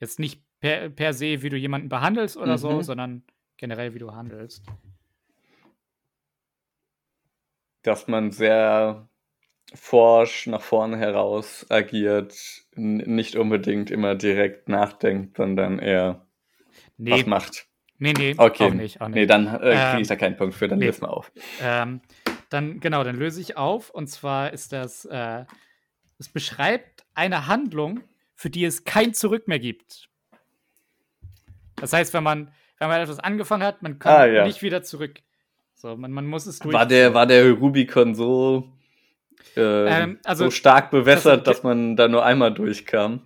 [0.00, 2.82] Jetzt nicht per, per se, wie du jemanden behandelst oder so, Mhm.
[2.82, 3.22] sondern
[3.56, 4.64] generell, wie du handelst.
[7.82, 9.08] Dass man sehr
[9.74, 12.34] forsch nach vorne heraus agiert,
[12.74, 16.26] nicht unbedingt immer direkt nachdenkt, sondern eher
[16.98, 17.66] Nee, was macht.
[17.98, 19.00] nee, nee, Okay, auch nicht.
[19.00, 19.14] Auch nicht.
[19.16, 20.86] nee, dann äh, kriege Ähm, ich da keinen Punkt für, dann nee.
[20.86, 21.32] lösen wir auf.
[21.62, 22.00] Ähm,
[22.50, 23.90] dann, genau, dann löse ich auf.
[23.90, 25.44] Und zwar ist das, äh,
[26.18, 28.00] es beschreibt eine Handlung,
[28.34, 30.08] für die es kein Zurück mehr gibt.
[31.76, 34.44] Das heißt, wenn man, wenn man etwas angefangen hat, man kann Ah, ja.
[34.46, 35.20] nicht wieder zurück.
[35.82, 36.72] So, man, man muss es durch.
[36.72, 38.68] War der, war der Rubikon so,
[39.56, 39.60] äh,
[40.02, 43.22] Ähm, also- so stark bewässert, also, dass man da nur einmal durchkam?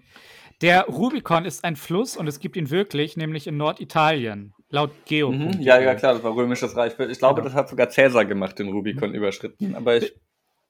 [0.62, 5.30] Der Rubikon ist ein Fluss und es gibt ihn wirklich, nämlich in Norditalien, laut Geo.
[5.32, 6.94] Mhm, ja, ja, klar, das war Römisches Reich.
[6.98, 7.44] Ich glaube, Genau.
[7.48, 9.74] das hat sogar Cäsar gemacht, den Rubikon überschritten.
[9.74, 10.14] Aber ich.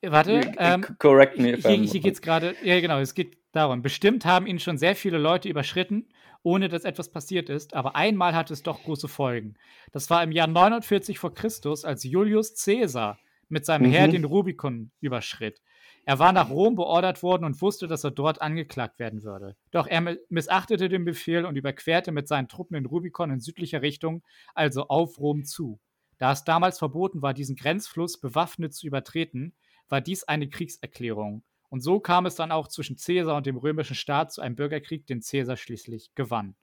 [0.03, 3.82] Warte, ähm, correct me if Hier, hier geht es gerade, ja genau, es geht darum.
[3.82, 6.09] Bestimmt haben ihn schon sehr viele Leute überschritten,
[6.47, 9.55] ohne dass etwas passiert ist, aber einmal hatte es doch große Folgen.
[9.90, 13.18] Das war im Jahr 49 vor Christus, als Julius Caesar
[13.49, 13.92] mit seinem Mhm.
[13.92, 15.61] Heer den Rubikon überschritt.
[16.05, 19.57] Er war nach Rom beordert worden und wusste, dass er dort angeklagt werden würde.
[19.72, 23.82] Doch er mi- missachtete den Befehl und überquerte mit seinen Truppen den Rubikon in südlicher
[23.82, 24.22] Richtung,
[24.55, 25.80] also auf Rom zu.
[26.18, 29.53] Da es damals verboten war, diesen Grenzfluss bewaffnet zu übertreten,
[29.88, 31.42] war dies eine Kriegserklärung.
[31.76, 35.06] Und so kam es dann auch zwischen Caesar und dem römischen Staat zu einem Bürgerkrieg,
[35.06, 36.56] den Caesar schließlich gewann.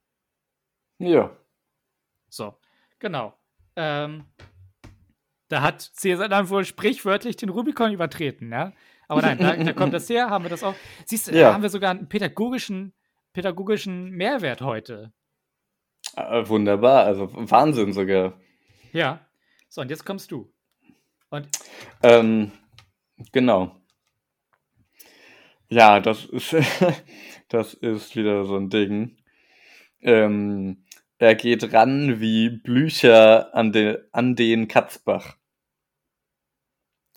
[0.97, 1.37] Ja.
[2.29, 2.57] So,
[2.97, 3.37] genau.
[3.75, 4.25] Ähm,
[5.49, 8.73] da hat Caesar dann wohl sprichwörtlich den Rubikon übertreten, ja.
[9.07, 10.73] Aber nein, da, da kommt das her, haben wir das auch.
[11.05, 11.53] Siehst du, da Ja.
[11.53, 12.91] haben wir sogar einen pädagogischen,
[13.33, 15.13] pädagogischen Mehrwert heute.
[16.15, 18.41] Äh, wunderbar, also Wahnsinn sogar.
[18.93, 19.23] Ja.
[19.69, 20.51] So, und jetzt kommst du.
[21.29, 21.47] Und
[22.01, 22.51] Ähm,
[23.31, 23.79] genau.
[25.73, 26.55] Ja, das ist,
[27.49, 29.17] das ist wieder so ein Ding.
[30.01, 30.85] Ähm,
[31.17, 35.35] er geht ran wie Blücher an, den an den Katzbach.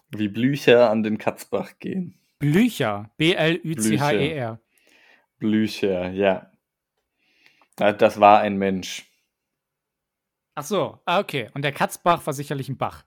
[0.09, 2.19] Wie Blücher an den Katzbach gehen.
[2.39, 4.59] Blücher, B-L-Ü-C-H-E-R.
[5.39, 6.51] Blücher, ja.
[7.77, 9.05] Das war ein Mensch.
[10.55, 11.51] Ach so, ah, okay.
[11.53, 13.05] Und der Katzbach war sicherlich ein Bach.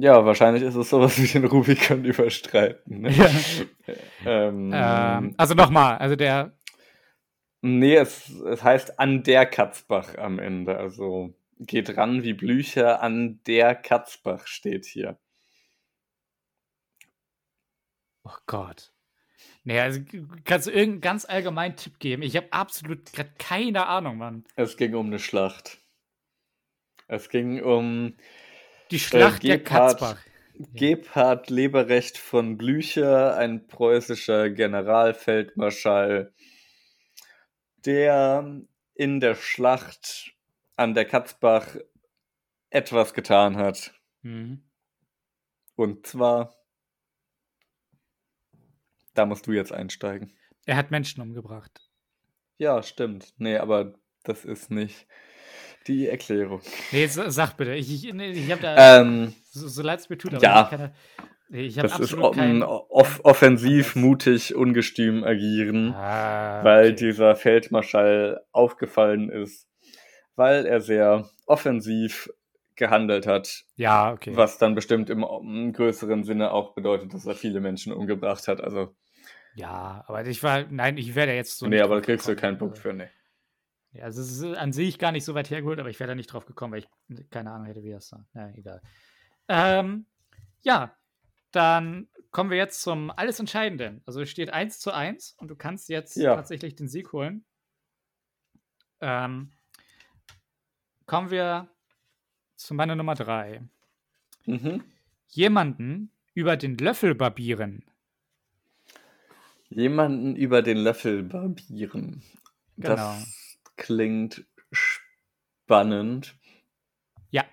[0.00, 3.02] Ja, wahrscheinlich ist es sowas wie den Rubikon überstreiten.
[3.02, 3.10] Ne?
[3.10, 3.30] Ja.
[4.26, 6.52] ähm, Ähm, also nochmal, also der,
[7.62, 10.76] nee, es, es heißt an der Katzbach am Ende.
[10.76, 15.18] Also geht ran wie Blücher, an der Katzbach steht hier.
[18.24, 18.92] oh Gott.
[19.64, 20.00] Nee, also
[20.44, 22.22] kannst du irgendeinen ganz allgemeinen Tipp geben?
[22.22, 24.44] Ich habe absolut gerade keine Ahnung, Mann.
[24.56, 25.78] Es ging um eine Schlacht.
[27.06, 28.14] Es ging um
[28.90, 30.18] Die Schlacht der Gebhard- Katzbach.
[30.74, 36.32] Gebhard Leberecht von Blücher, ein preußischer Generalfeldmarschall,
[37.84, 38.60] der
[38.94, 40.34] in der Schlacht
[40.74, 41.76] an der Katzbach
[42.70, 43.94] etwas getan hat.
[44.22, 44.64] Mhm.
[45.76, 46.56] Und zwar,
[49.14, 50.36] da musst du jetzt einsteigen.
[50.66, 51.88] Er hat Menschen umgebracht.
[52.58, 53.32] Ja, stimmt.
[53.38, 55.06] Nee, aber das ist nicht
[55.88, 56.60] die Erklärung.
[56.92, 57.74] Nee, sa- sag bitte.
[57.74, 60.70] Ich, ich, ich habe da, Ähm, so, so leid es mir tut, aber ja.
[60.72, 60.78] ich,
[61.48, 62.62] nee, ich das ist kein...
[62.62, 65.94] off offensiv, mutig, ungestüm agieren.
[65.94, 66.94] Ah, weil okay.
[66.96, 69.66] dieser Feldmarschall aufgefallen ist,
[70.36, 72.30] weil er sehr offensiv
[72.76, 74.36] gehandelt hat, Ja, okay.
[74.36, 78.60] was dann bestimmt im, im größeren Sinne auch bedeutet, dass er viele Menschen umgebracht hat.
[78.60, 78.94] Also,
[79.56, 82.36] Ja, aber ich war, nein, ich wäre da jetzt so nee, aber da kriegst du
[82.36, 83.08] keinen Punkt für, nee.
[83.92, 86.14] Ja, also es ist an sich gar nicht so weit hergeholt, aber ich wäre da
[86.14, 88.24] nicht drauf gekommen, weil ich keine Ahnung hätte, wie das da.
[88.34, 88.82] Na, egal.
[89.48, 90.06] Ähm,
[90.62, 90.94] ja,
[91.52, 94.02] dann kommen wir jetzt zum alles Entscheidenden.
[94.04, 96.34] Also es steht 1 zu 1 und du kannst jetzt Ja.
[96.36, 97.44] tatsächlich den Sieg holen.
[99.00, 99.52] Ähm,
[101.06, 101.68] kommen wir
[102.56, 103.62] zu meiner Nummer 3.
[104.44, 104.84] Mhm.
[105.28, 107.84] Jemanden über den Löffel barbieren.
[109.70, 112.22] Jemanden über den Löffel barbieren.
[112.76, 112.94] Genau.
[112.96, 113.47] Das
[113.78, 116.36] klingt spannend.
[117.30, 117.44] Ja.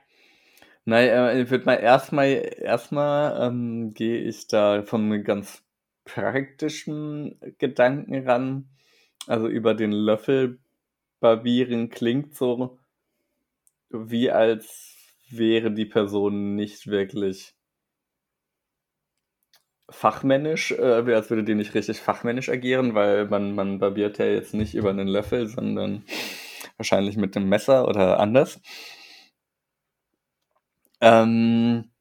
[0.83, 5.63] Naja, ich würde mal erstmal, erstmal ähm, gehe ich da vom ganz
[6.03, 8.69] praktischen Gedanken ran.
[9.27, 10.59] Also über den Löffel
[11.19, 12.77] barbieren klingt so,
[13.89, 14.95] wie als
[15.29, 17.55] wäre die Person nicht wirklich
[19.89, 24.53] fachmännisch, äh, als würde die nicht richtig fachmännisch agieren, weil man, man barbiert ja jetzt
[24.53, 26.03] nicht über einen Löffel, sondern
[26.77, 28.59] wahrscheinlich mit einem Messer oder anders.
[31.01, 31.91] Ähm,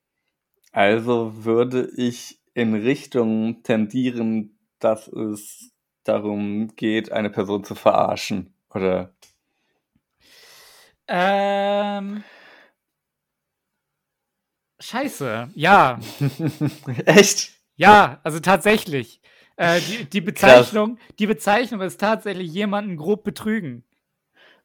[0.72, 5.72] also würde ich in Richtung tendieren, dass es
[6.04, 8.54] darum geht, eine Person zu verarschen.
[8.74, 9.14] Oder
[11.08, 12.24] Ähm.
[14.80, 15.50] Scheiße.
[15.54, 15.98] Ja,
[17.06, 17.52] echt?
[17.76, 19.20] Ja, also tatsächlich.
[19.56, 23.84] Äh, die, die Bezeichnung, die Bezeichnung ist tatsächlich jemanden grob betrügen.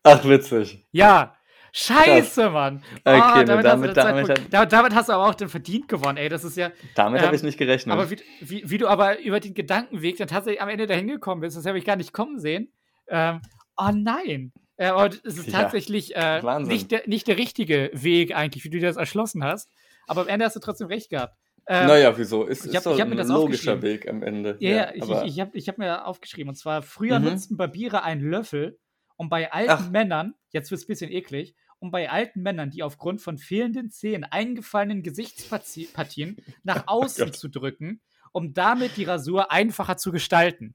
[0.04, 0.86] Ach, witzig.
[0.92, 1.36] Ja.
[1.72, 2.82] Scheiße, Mann.
[3.06, 5.88] Okay, Ah, ne, damit, damit- hast du, damit damit, hast du aber auch den verdient
[5.88, 6.28] gewonnen, ey.
[6.28, 6.72] Das ist ja.
[6.96, 7.94] Damit Ähm, habe ich nicht gerechnet.
[7.94, 11.42] Aber wie, wie, wie du aber über den Gedankenweg dann tatsächlich am Ende dahin gekommen
[11.42, 12.72] bist, das habe ich gar nicht kommen sehen.
[13.08, 13.42] Ähm,
[13.78, 14.52] oh nein.
[14.78, 18.70] Äh, aber es ist Ja, tatsächlich äh, nicht, der, nicht der richtige Weg eigentlich, wie
[18.72, 19.70] du dir das erschlossen hast.
[20.08, 21.36] Aber am Ende hast du trotzdem recht gehabt.
[21.72, 22.46] Ähm, naja, wieso?
[22.46, 23.82] Ist, ich ist hab- doch ich hab mir ein das logischer.
[23.84, 24.58] Weg am Ende.
[24.60, 26.50] Ja, ja, ich, aber ich, ich habe ich hab mir aufgeschrieben.
[26.50, 27.26] Und zwar, früher Mhm.
[27.26, 28.80] nutzten Barbiere einen Löffel,
[29.18, 29.90] um bei alten Ach.
[29.92, 33.92] Männern, jetzt wird es ein bisschen eklig, um bei alten Männern, die aufgrund von fehlenden
[33.92, 38.02] Zähnen eingefallenen Gesichtspartien nach außen Oh zu drücken,
[38.32, 40.74] um damit die Rasur einfacher zu gestalten.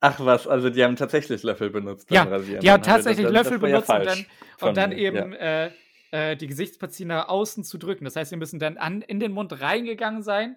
[0.00, 2.60] Ach was, also die haben tatsächlich Löffel benutzt Ja, beim Rasieren.
[2.60, 5.64] Die haben tatsächlich das- das Löffel ja benutzt und dann, und dann eben ja.
[5.66, 5.70] äh,
[6.12, 8.04] äh, die Gesichtspartien nach außen zu drücken.
[8.04, 10.56] Das heißt, sie müssen dann an, in den Mund reingegangen sein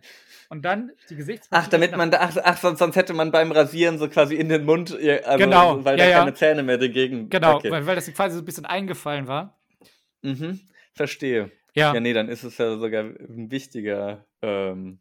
[0.50, 1.66] und dann die Gesichtspartien.
[1.66, 4.50] Ach, damit man da, ach, ach sonst, sonst hätte man beim Rasieren so quasi in
[4.50, 6.20] den Mund, äh, also, Genau, weil ja, da ja.
[6.20, 7.30] keine Zähne mehr dagegen.
[7.30, 7.72] Genau, Okay.
[7.72, 9.58] weil, weil das quasi so ein bisschen eingefallen war.
[10.22, 10.60] Mhm,
[10.94, 11.52] verstehe.
[11.74, 15.00] Ja, Ja, nee, dann ist es ja sogar ein wichtiger, ähm,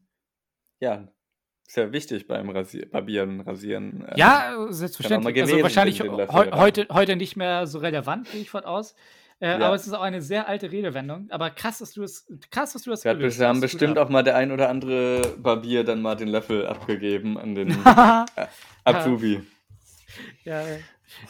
[0.80, 1.08] ja,
[1.66, 4.04] ist ja wichtig beim Rasier Barbieren, Rasieren.
[4.08, 5.40] ähm, Ja, selbstverständlich.
[5.40, 8.94] Also wahrscheinlich heute, heute nicht mehr so relevant, gehe ich von aus.
[9.40, 9.66] Äh, Ja.
[9.66, 11.26] Aber es ist auch eine sehr alte Redewendung.
[11.30, 14.08] Aber krass, dass du es, krass, dass du das Da hat gelöst haben bestimmt auch
[14.08, 18.26] mal der ein oder andere Barbier dann mal den Löffel abgegeben an den auch.
[18.84, 19.42] Azubi.
[20.44, 20.76] ja, ja.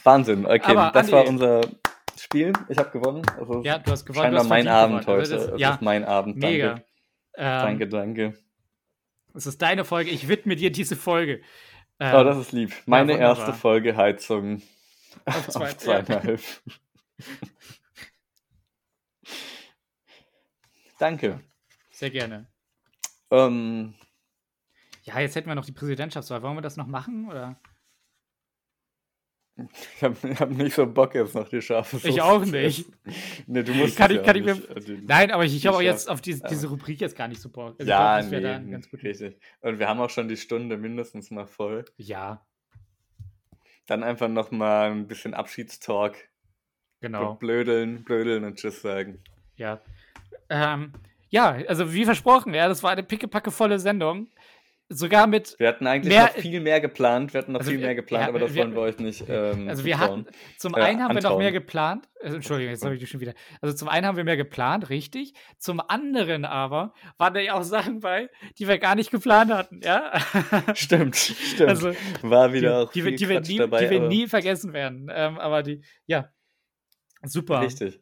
[0.02, 1.60] Wahnsinn, okay, Aber, das war Andi- unser
[2.18, 2.52] Spiel.
[2.68, 3.22] Ich habe gewonnen.
[3.38, 4.24] Also ja, du hast gewonnen.
[4.26, 5.20] scheinbar mein Abend gewonnen.
[5.20, 5.34] heute.
[5.34, 6.36] Also das, ja, ist mein Abend.
[6.36, 6.68] mega.
[6.68, 6.84] Danke,
[7.36, 7.88] Ähm, danke.
[7.88, 8.34] danke.
[9.34, 10.10] Es ist deine Folge.
[10.10, 11.40] Ich widme dir diese Folge.
[11.98, 12.72] Ähm, oh, das ist lieb.
[12.86, 13.36] Meine wunderbar.
[13.38, 14.62] erste Folge Heizung
[15.24, 16.40] Auf zwei- auf zweieinhalb.
[20.98, 21.40] Danke.
[21.90, 22.46] sehr gerne.
[23.30, 23.94] Ähm,
[25.02, 26.42] Ja, jetzt hätten wir noch die Präsidentschaftswahl.
[26.42, 27.28] Wollen wir das noch machen?
[27.28, 27.60] Oder?
[29.96, 32.86] Ich habe hab nicht so Bock jetzt noch die scharfe Soße Ich auch nicht.
[33.46, 34.68] Nee, du musst Kann ich- ja kann auch ich mir- nicht.
[34.70, 37.40] Also, Nein, aber ich, ich habe auch jetzt auf diese, diese Rubrik jetzt gar nicht
[37.40, 37.70] so Bock.
[37.78, 39.02] Also ich ja, glaub, das wär nee, dann ganz gut.
[39.04, 39.38] richtig.
[39.60, 41.84] Und wir haben auch schon die Stunde mindestens mal voll.
[41.96, 42.44] Ja,
[43.86, 46.28] Dann einfach noch mal ein bisschen Abschiedstalk.
[47.00, 47.34] genau.
[47.34, 49.22] Blödeln, blödeln und Tschüss sagen.
[49.56, 49.80] Ja.
[50.48, 50.92] Ähm,
[51.30, 54.28] ja, also wie versprochen, ja, das war eine pickepackevolle Sendung.
[54.90, 57.32] Sogar mit, Wir hatten eigentlich Mehr- noch viel mehr geplant.
[57.32, 58.98] Wir hatten noch Also viel wir- mehr geplant, ja, aber das wir- wollen wir euch
[58.98, 59.24] nicht.
[59.28, 60.26] Ähm, also wir hatten,
[60.58, 61.38] zum äh, einen haben wir noch antrauen.
[61.38, 63.32] mehr geplant, also, Entschuldigung, jetzt habe ich dich schon wieder.
[63.62, 65.32] Also zum einen haben wir mehr geplant, richtig.
[65.58, 68.28] Zum anderen aber waren da ja auch Sachen bei,
[68.58, 70.12] die wir gar nicht geplant hatten, ja.
[70.74, 71.70] Stimmt, stimmt.
[71.70, 74.74] Also, War wieder die, auch die, viel die, wir nie, dabei, die wir nie vergessen
[74.74, 75.10] werden.
[75.12, 76.28] Ähm, aber die, ja,
[77.22, 77.62] super.
[77.62, 78.00] Richtig.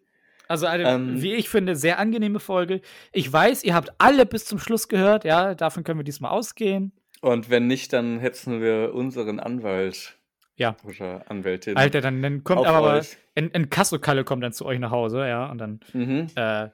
[0.48, 2.80] Also eine, Ähm, wie ich finde, sehr angenehme Folge.
[3.12, 6.92] Ich weiß, ihr habt alle bis zum Schluss gehört, ja, davon können wir diesmal ausgehen.
[7.20, 10.18] Und wenn nicht, dann hetzen wir unseren Anwalt
[10.56, 10.76] Ja.
[10.84, 11.76] oder Anwältin.
[11.76, 13.16] Alter, dann, dann kommt aber euch.
[13.36, 16.26] ein, ein Kassokalle kommt dann zu euch nach Hause, ja, und dann, Mhm.
[16.34, 16.68] äh,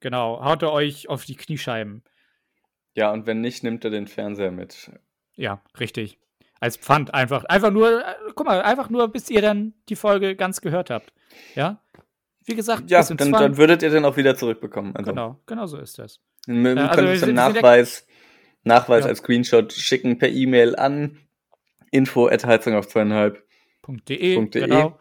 [0.00, 2.02] genau, haut er euch auf die Kniescheiben.
[2.96, 4.90] Ja, und wenn nicht, nimmt er den Fernseher mit.
[5.36, 6.18] Ja, richtig.
[6.60, 7.44] Als Pfand einfach.
[7.44, 11.12] Einfach nur, äh, guck mal, einfach nur, bis ihr dann die Folge ganz gehört habt.
[11.54, 11.80] Ja?
[12.46, 14.94] Wie gesagt, Ja, dann, dann würdet ihr den auch wieder zurückbekommen.
[14.96, 16.20] Also, Genau, genau so ist das.
[16.46, 18.06] Wir wir Äh, also können wir sind ja- Nachweis,
[18.64, 19.10] Nachweis Ja.
[19.10, 21.18] als Screenshot schicken per E-Mail an
[21.90, 23.42] info at Heizung auf zweieinhalb.
[23.86, 24.62] .de, .de.
[24.62, 24.98] genau.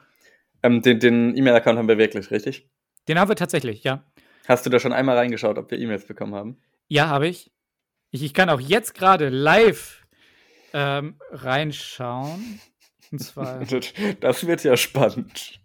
[0.61, 2.69] Ähm, den den E-Mail-Account haben wir wirklich, richtig?
[3.07, 4.05] Den haben wir tatsächlich, ja.
[4.47, 6.57] Hast du da schon einmal reingeschaut, ob wir E-Mails bekommen haben?
[6.87, 7.51] Ja, habe ich.
[8.11, 8.23] ich.
[8.23, 10.05] Ich kann auch jetzt gerade live
[10.73, 12.59] ähm, reinschauen.
[13.11, 13.59] Und zwar.
[14.21, 15.59] Das wird ja spannend.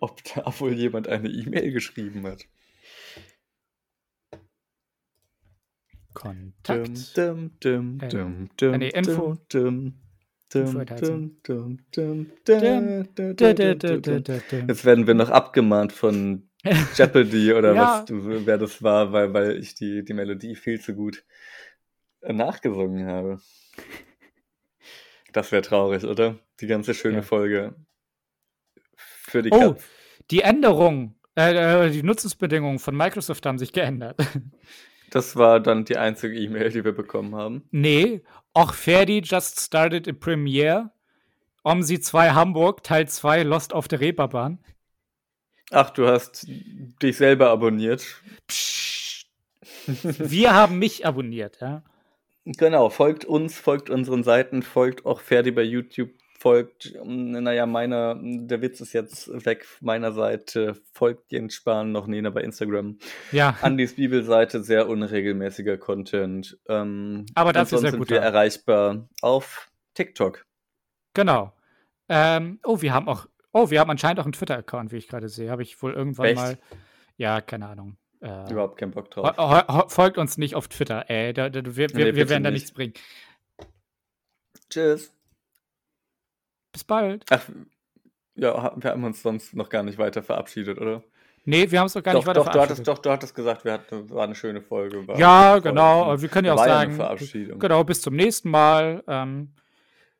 [0.00, 2.46] Ob da wohl jemand eine E-Mail geschrieben hat.
[6.14, 7.16] Kontakt.
[7.16, 9.36] Dum, dum, Äh, dum, dum, nee, Info.
[9.50, 9.94] dum.
[14.68, 16.48] Jetzt werden wir noch abgemahnt von
[16.94, 17.82] Jeopardy oder Ja.
[17.82, 18.04] was
[18.46, 21.24] wer das war, weil, weil ich die, die Melodie viel zu gut
[22.22, 23.40] äh, nachgesungen habe.
[25.32, 26.38] Das wäre traurig, oder?
[26.60, 27.22] Die ganze schöne Ja.
[27.22, 27.74] Folge
[29.26, 29.84] für die Oh, Katz.
[30.30, 34.16] die Änderungen, äh, äh, die Nutzungsbedingungen von Microsoft haben sich geändert.
[35.10, 37.62] Das war dann die einzige E-Mail, die wir bekommen haben.
[37.70, 38.22] nee,
[38.52, 40.90] auch Ferdi just started in Premiere.
[41.62, 44.58] OMSI 2 Hamburg, Teil 2, Lost auf der Reeperbahn.
[45.70, 48.04] Ach, du hast dich selber abonniert.
[48.48, 49.28] Psst.
[49.86, 51.84] Wir haben mich abonniert, ja.
[52.44, 56.10] Genau, folgt uns, folgt unseren Seiten, folgt auch Ferdi bei YouTube,
[56.46, 62.06] folgt, ähm, naja, meiner, der Witz ist jetzt weg, meiner Seite, folgt Jens Spahn noch
[62.06, 62.98] Nena bei Instagram.
[63.32, 66.56] Ja, Andys Bibelseite, sehr unregelmäßiger Content.
[66.68, 70.46] Ähm, Aber und dafür sonst sehr sind wir erreichbar auf TikTok.
[71.14, 71.52] genau.
[72.08, 75.28] Ähm, oh, wir haben auch, oh, wir haben anscheinend auch einen Twitter-Account, wie ich gerade
[75.28, 75.50] sehe.
[75.50, 76.36] Habe ich wohl irgendwann Echt?
[76.36, 76.58] mal.
[77.16, 77.96] Ja, keine Ahnung.
[78.20, 79.92] Äh, Überhaupt keinen Bock drauf.
[79.92, 81.32] folgt uns nicht auf Twitter, ey.
[81.32, 82.60] Da, da, wir wir, Nee, wir werden da nicht.
[82.60, 82.94] nichts bringen.
[84.70, 85.15] Tschüss.
[86.76, 87.24] Bis bald.
[87.30, 87.40] Ach,
[88.34, 91.02] ja, wir haben uns sonst noch gar nicht weiter verabschiedet, oder?
[91.46, 92.88] Nee, wir haben es doch gar doch, nicht weiter doch, du hattest, verabschiedet.
[92.88, 95.06] doch, du hattest gesagt, wir hatten, war eine schöne Folge.
[95.16, 96.20] Ja, genau.
[96.20, 97.58] Wir können ja auch sagen, Verabschiedung.
[97.58, 99.02] genau, bis zum nächsten Mal.
[99.08, 99.54] Ähm,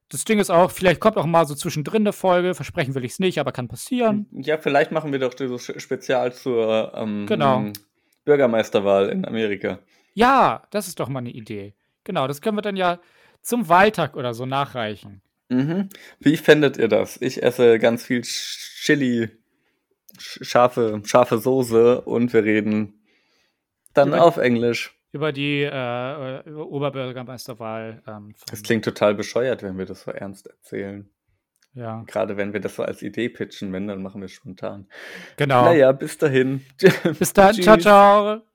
[0.08, 2.54] das Ding ist auch, vielleicht kommt auch mal so zwischendrin eine Folge.
[2.54, 4.26] Versprechen will ich es nicht, aber kann passieren.
[4.32, 7.64] Ja, vielleicht machen wir doch dieses Spezial zur ähm, Genau.
[8.24, 9.80] Bürgermeisterwahl in Amerika.
[10.14, 11.74] Ja, das ist doch mal eine Idee.
[12.04, 12.98] Genau, das können wir dann ja
[13.42, 15.20] zum Wahltag oder so nachreichen.
[15.48, 15.88] Mhm.
[16.18, 17.20] Wie fändet ihr das?
[17.20, 19.28] Ich esse ganz viel Chili,
[20.18, 22.94] sch- scharfe, scharfe Soße und wir reden
[23.94, 24.92] dann Über- auf Englisch.
[25.12, 28.02] Über die äh, äh, Oberbürgermeisterwahl.
[28.06, 31.08] Ähm, Das klingt total bescheuert, wenn wir das so ernst erzählen.
[31.74, 34.86] ja, Gerade wenn wir das so als Idee pitchen, wenn, dann machen wir es spontan.
[35.36, 35.64] genau.
[35.66, 36.64] Naja, bis dahin.
[37.18, 37.54] Bis dann.
[37.54, 38.45] Ciao, ciao.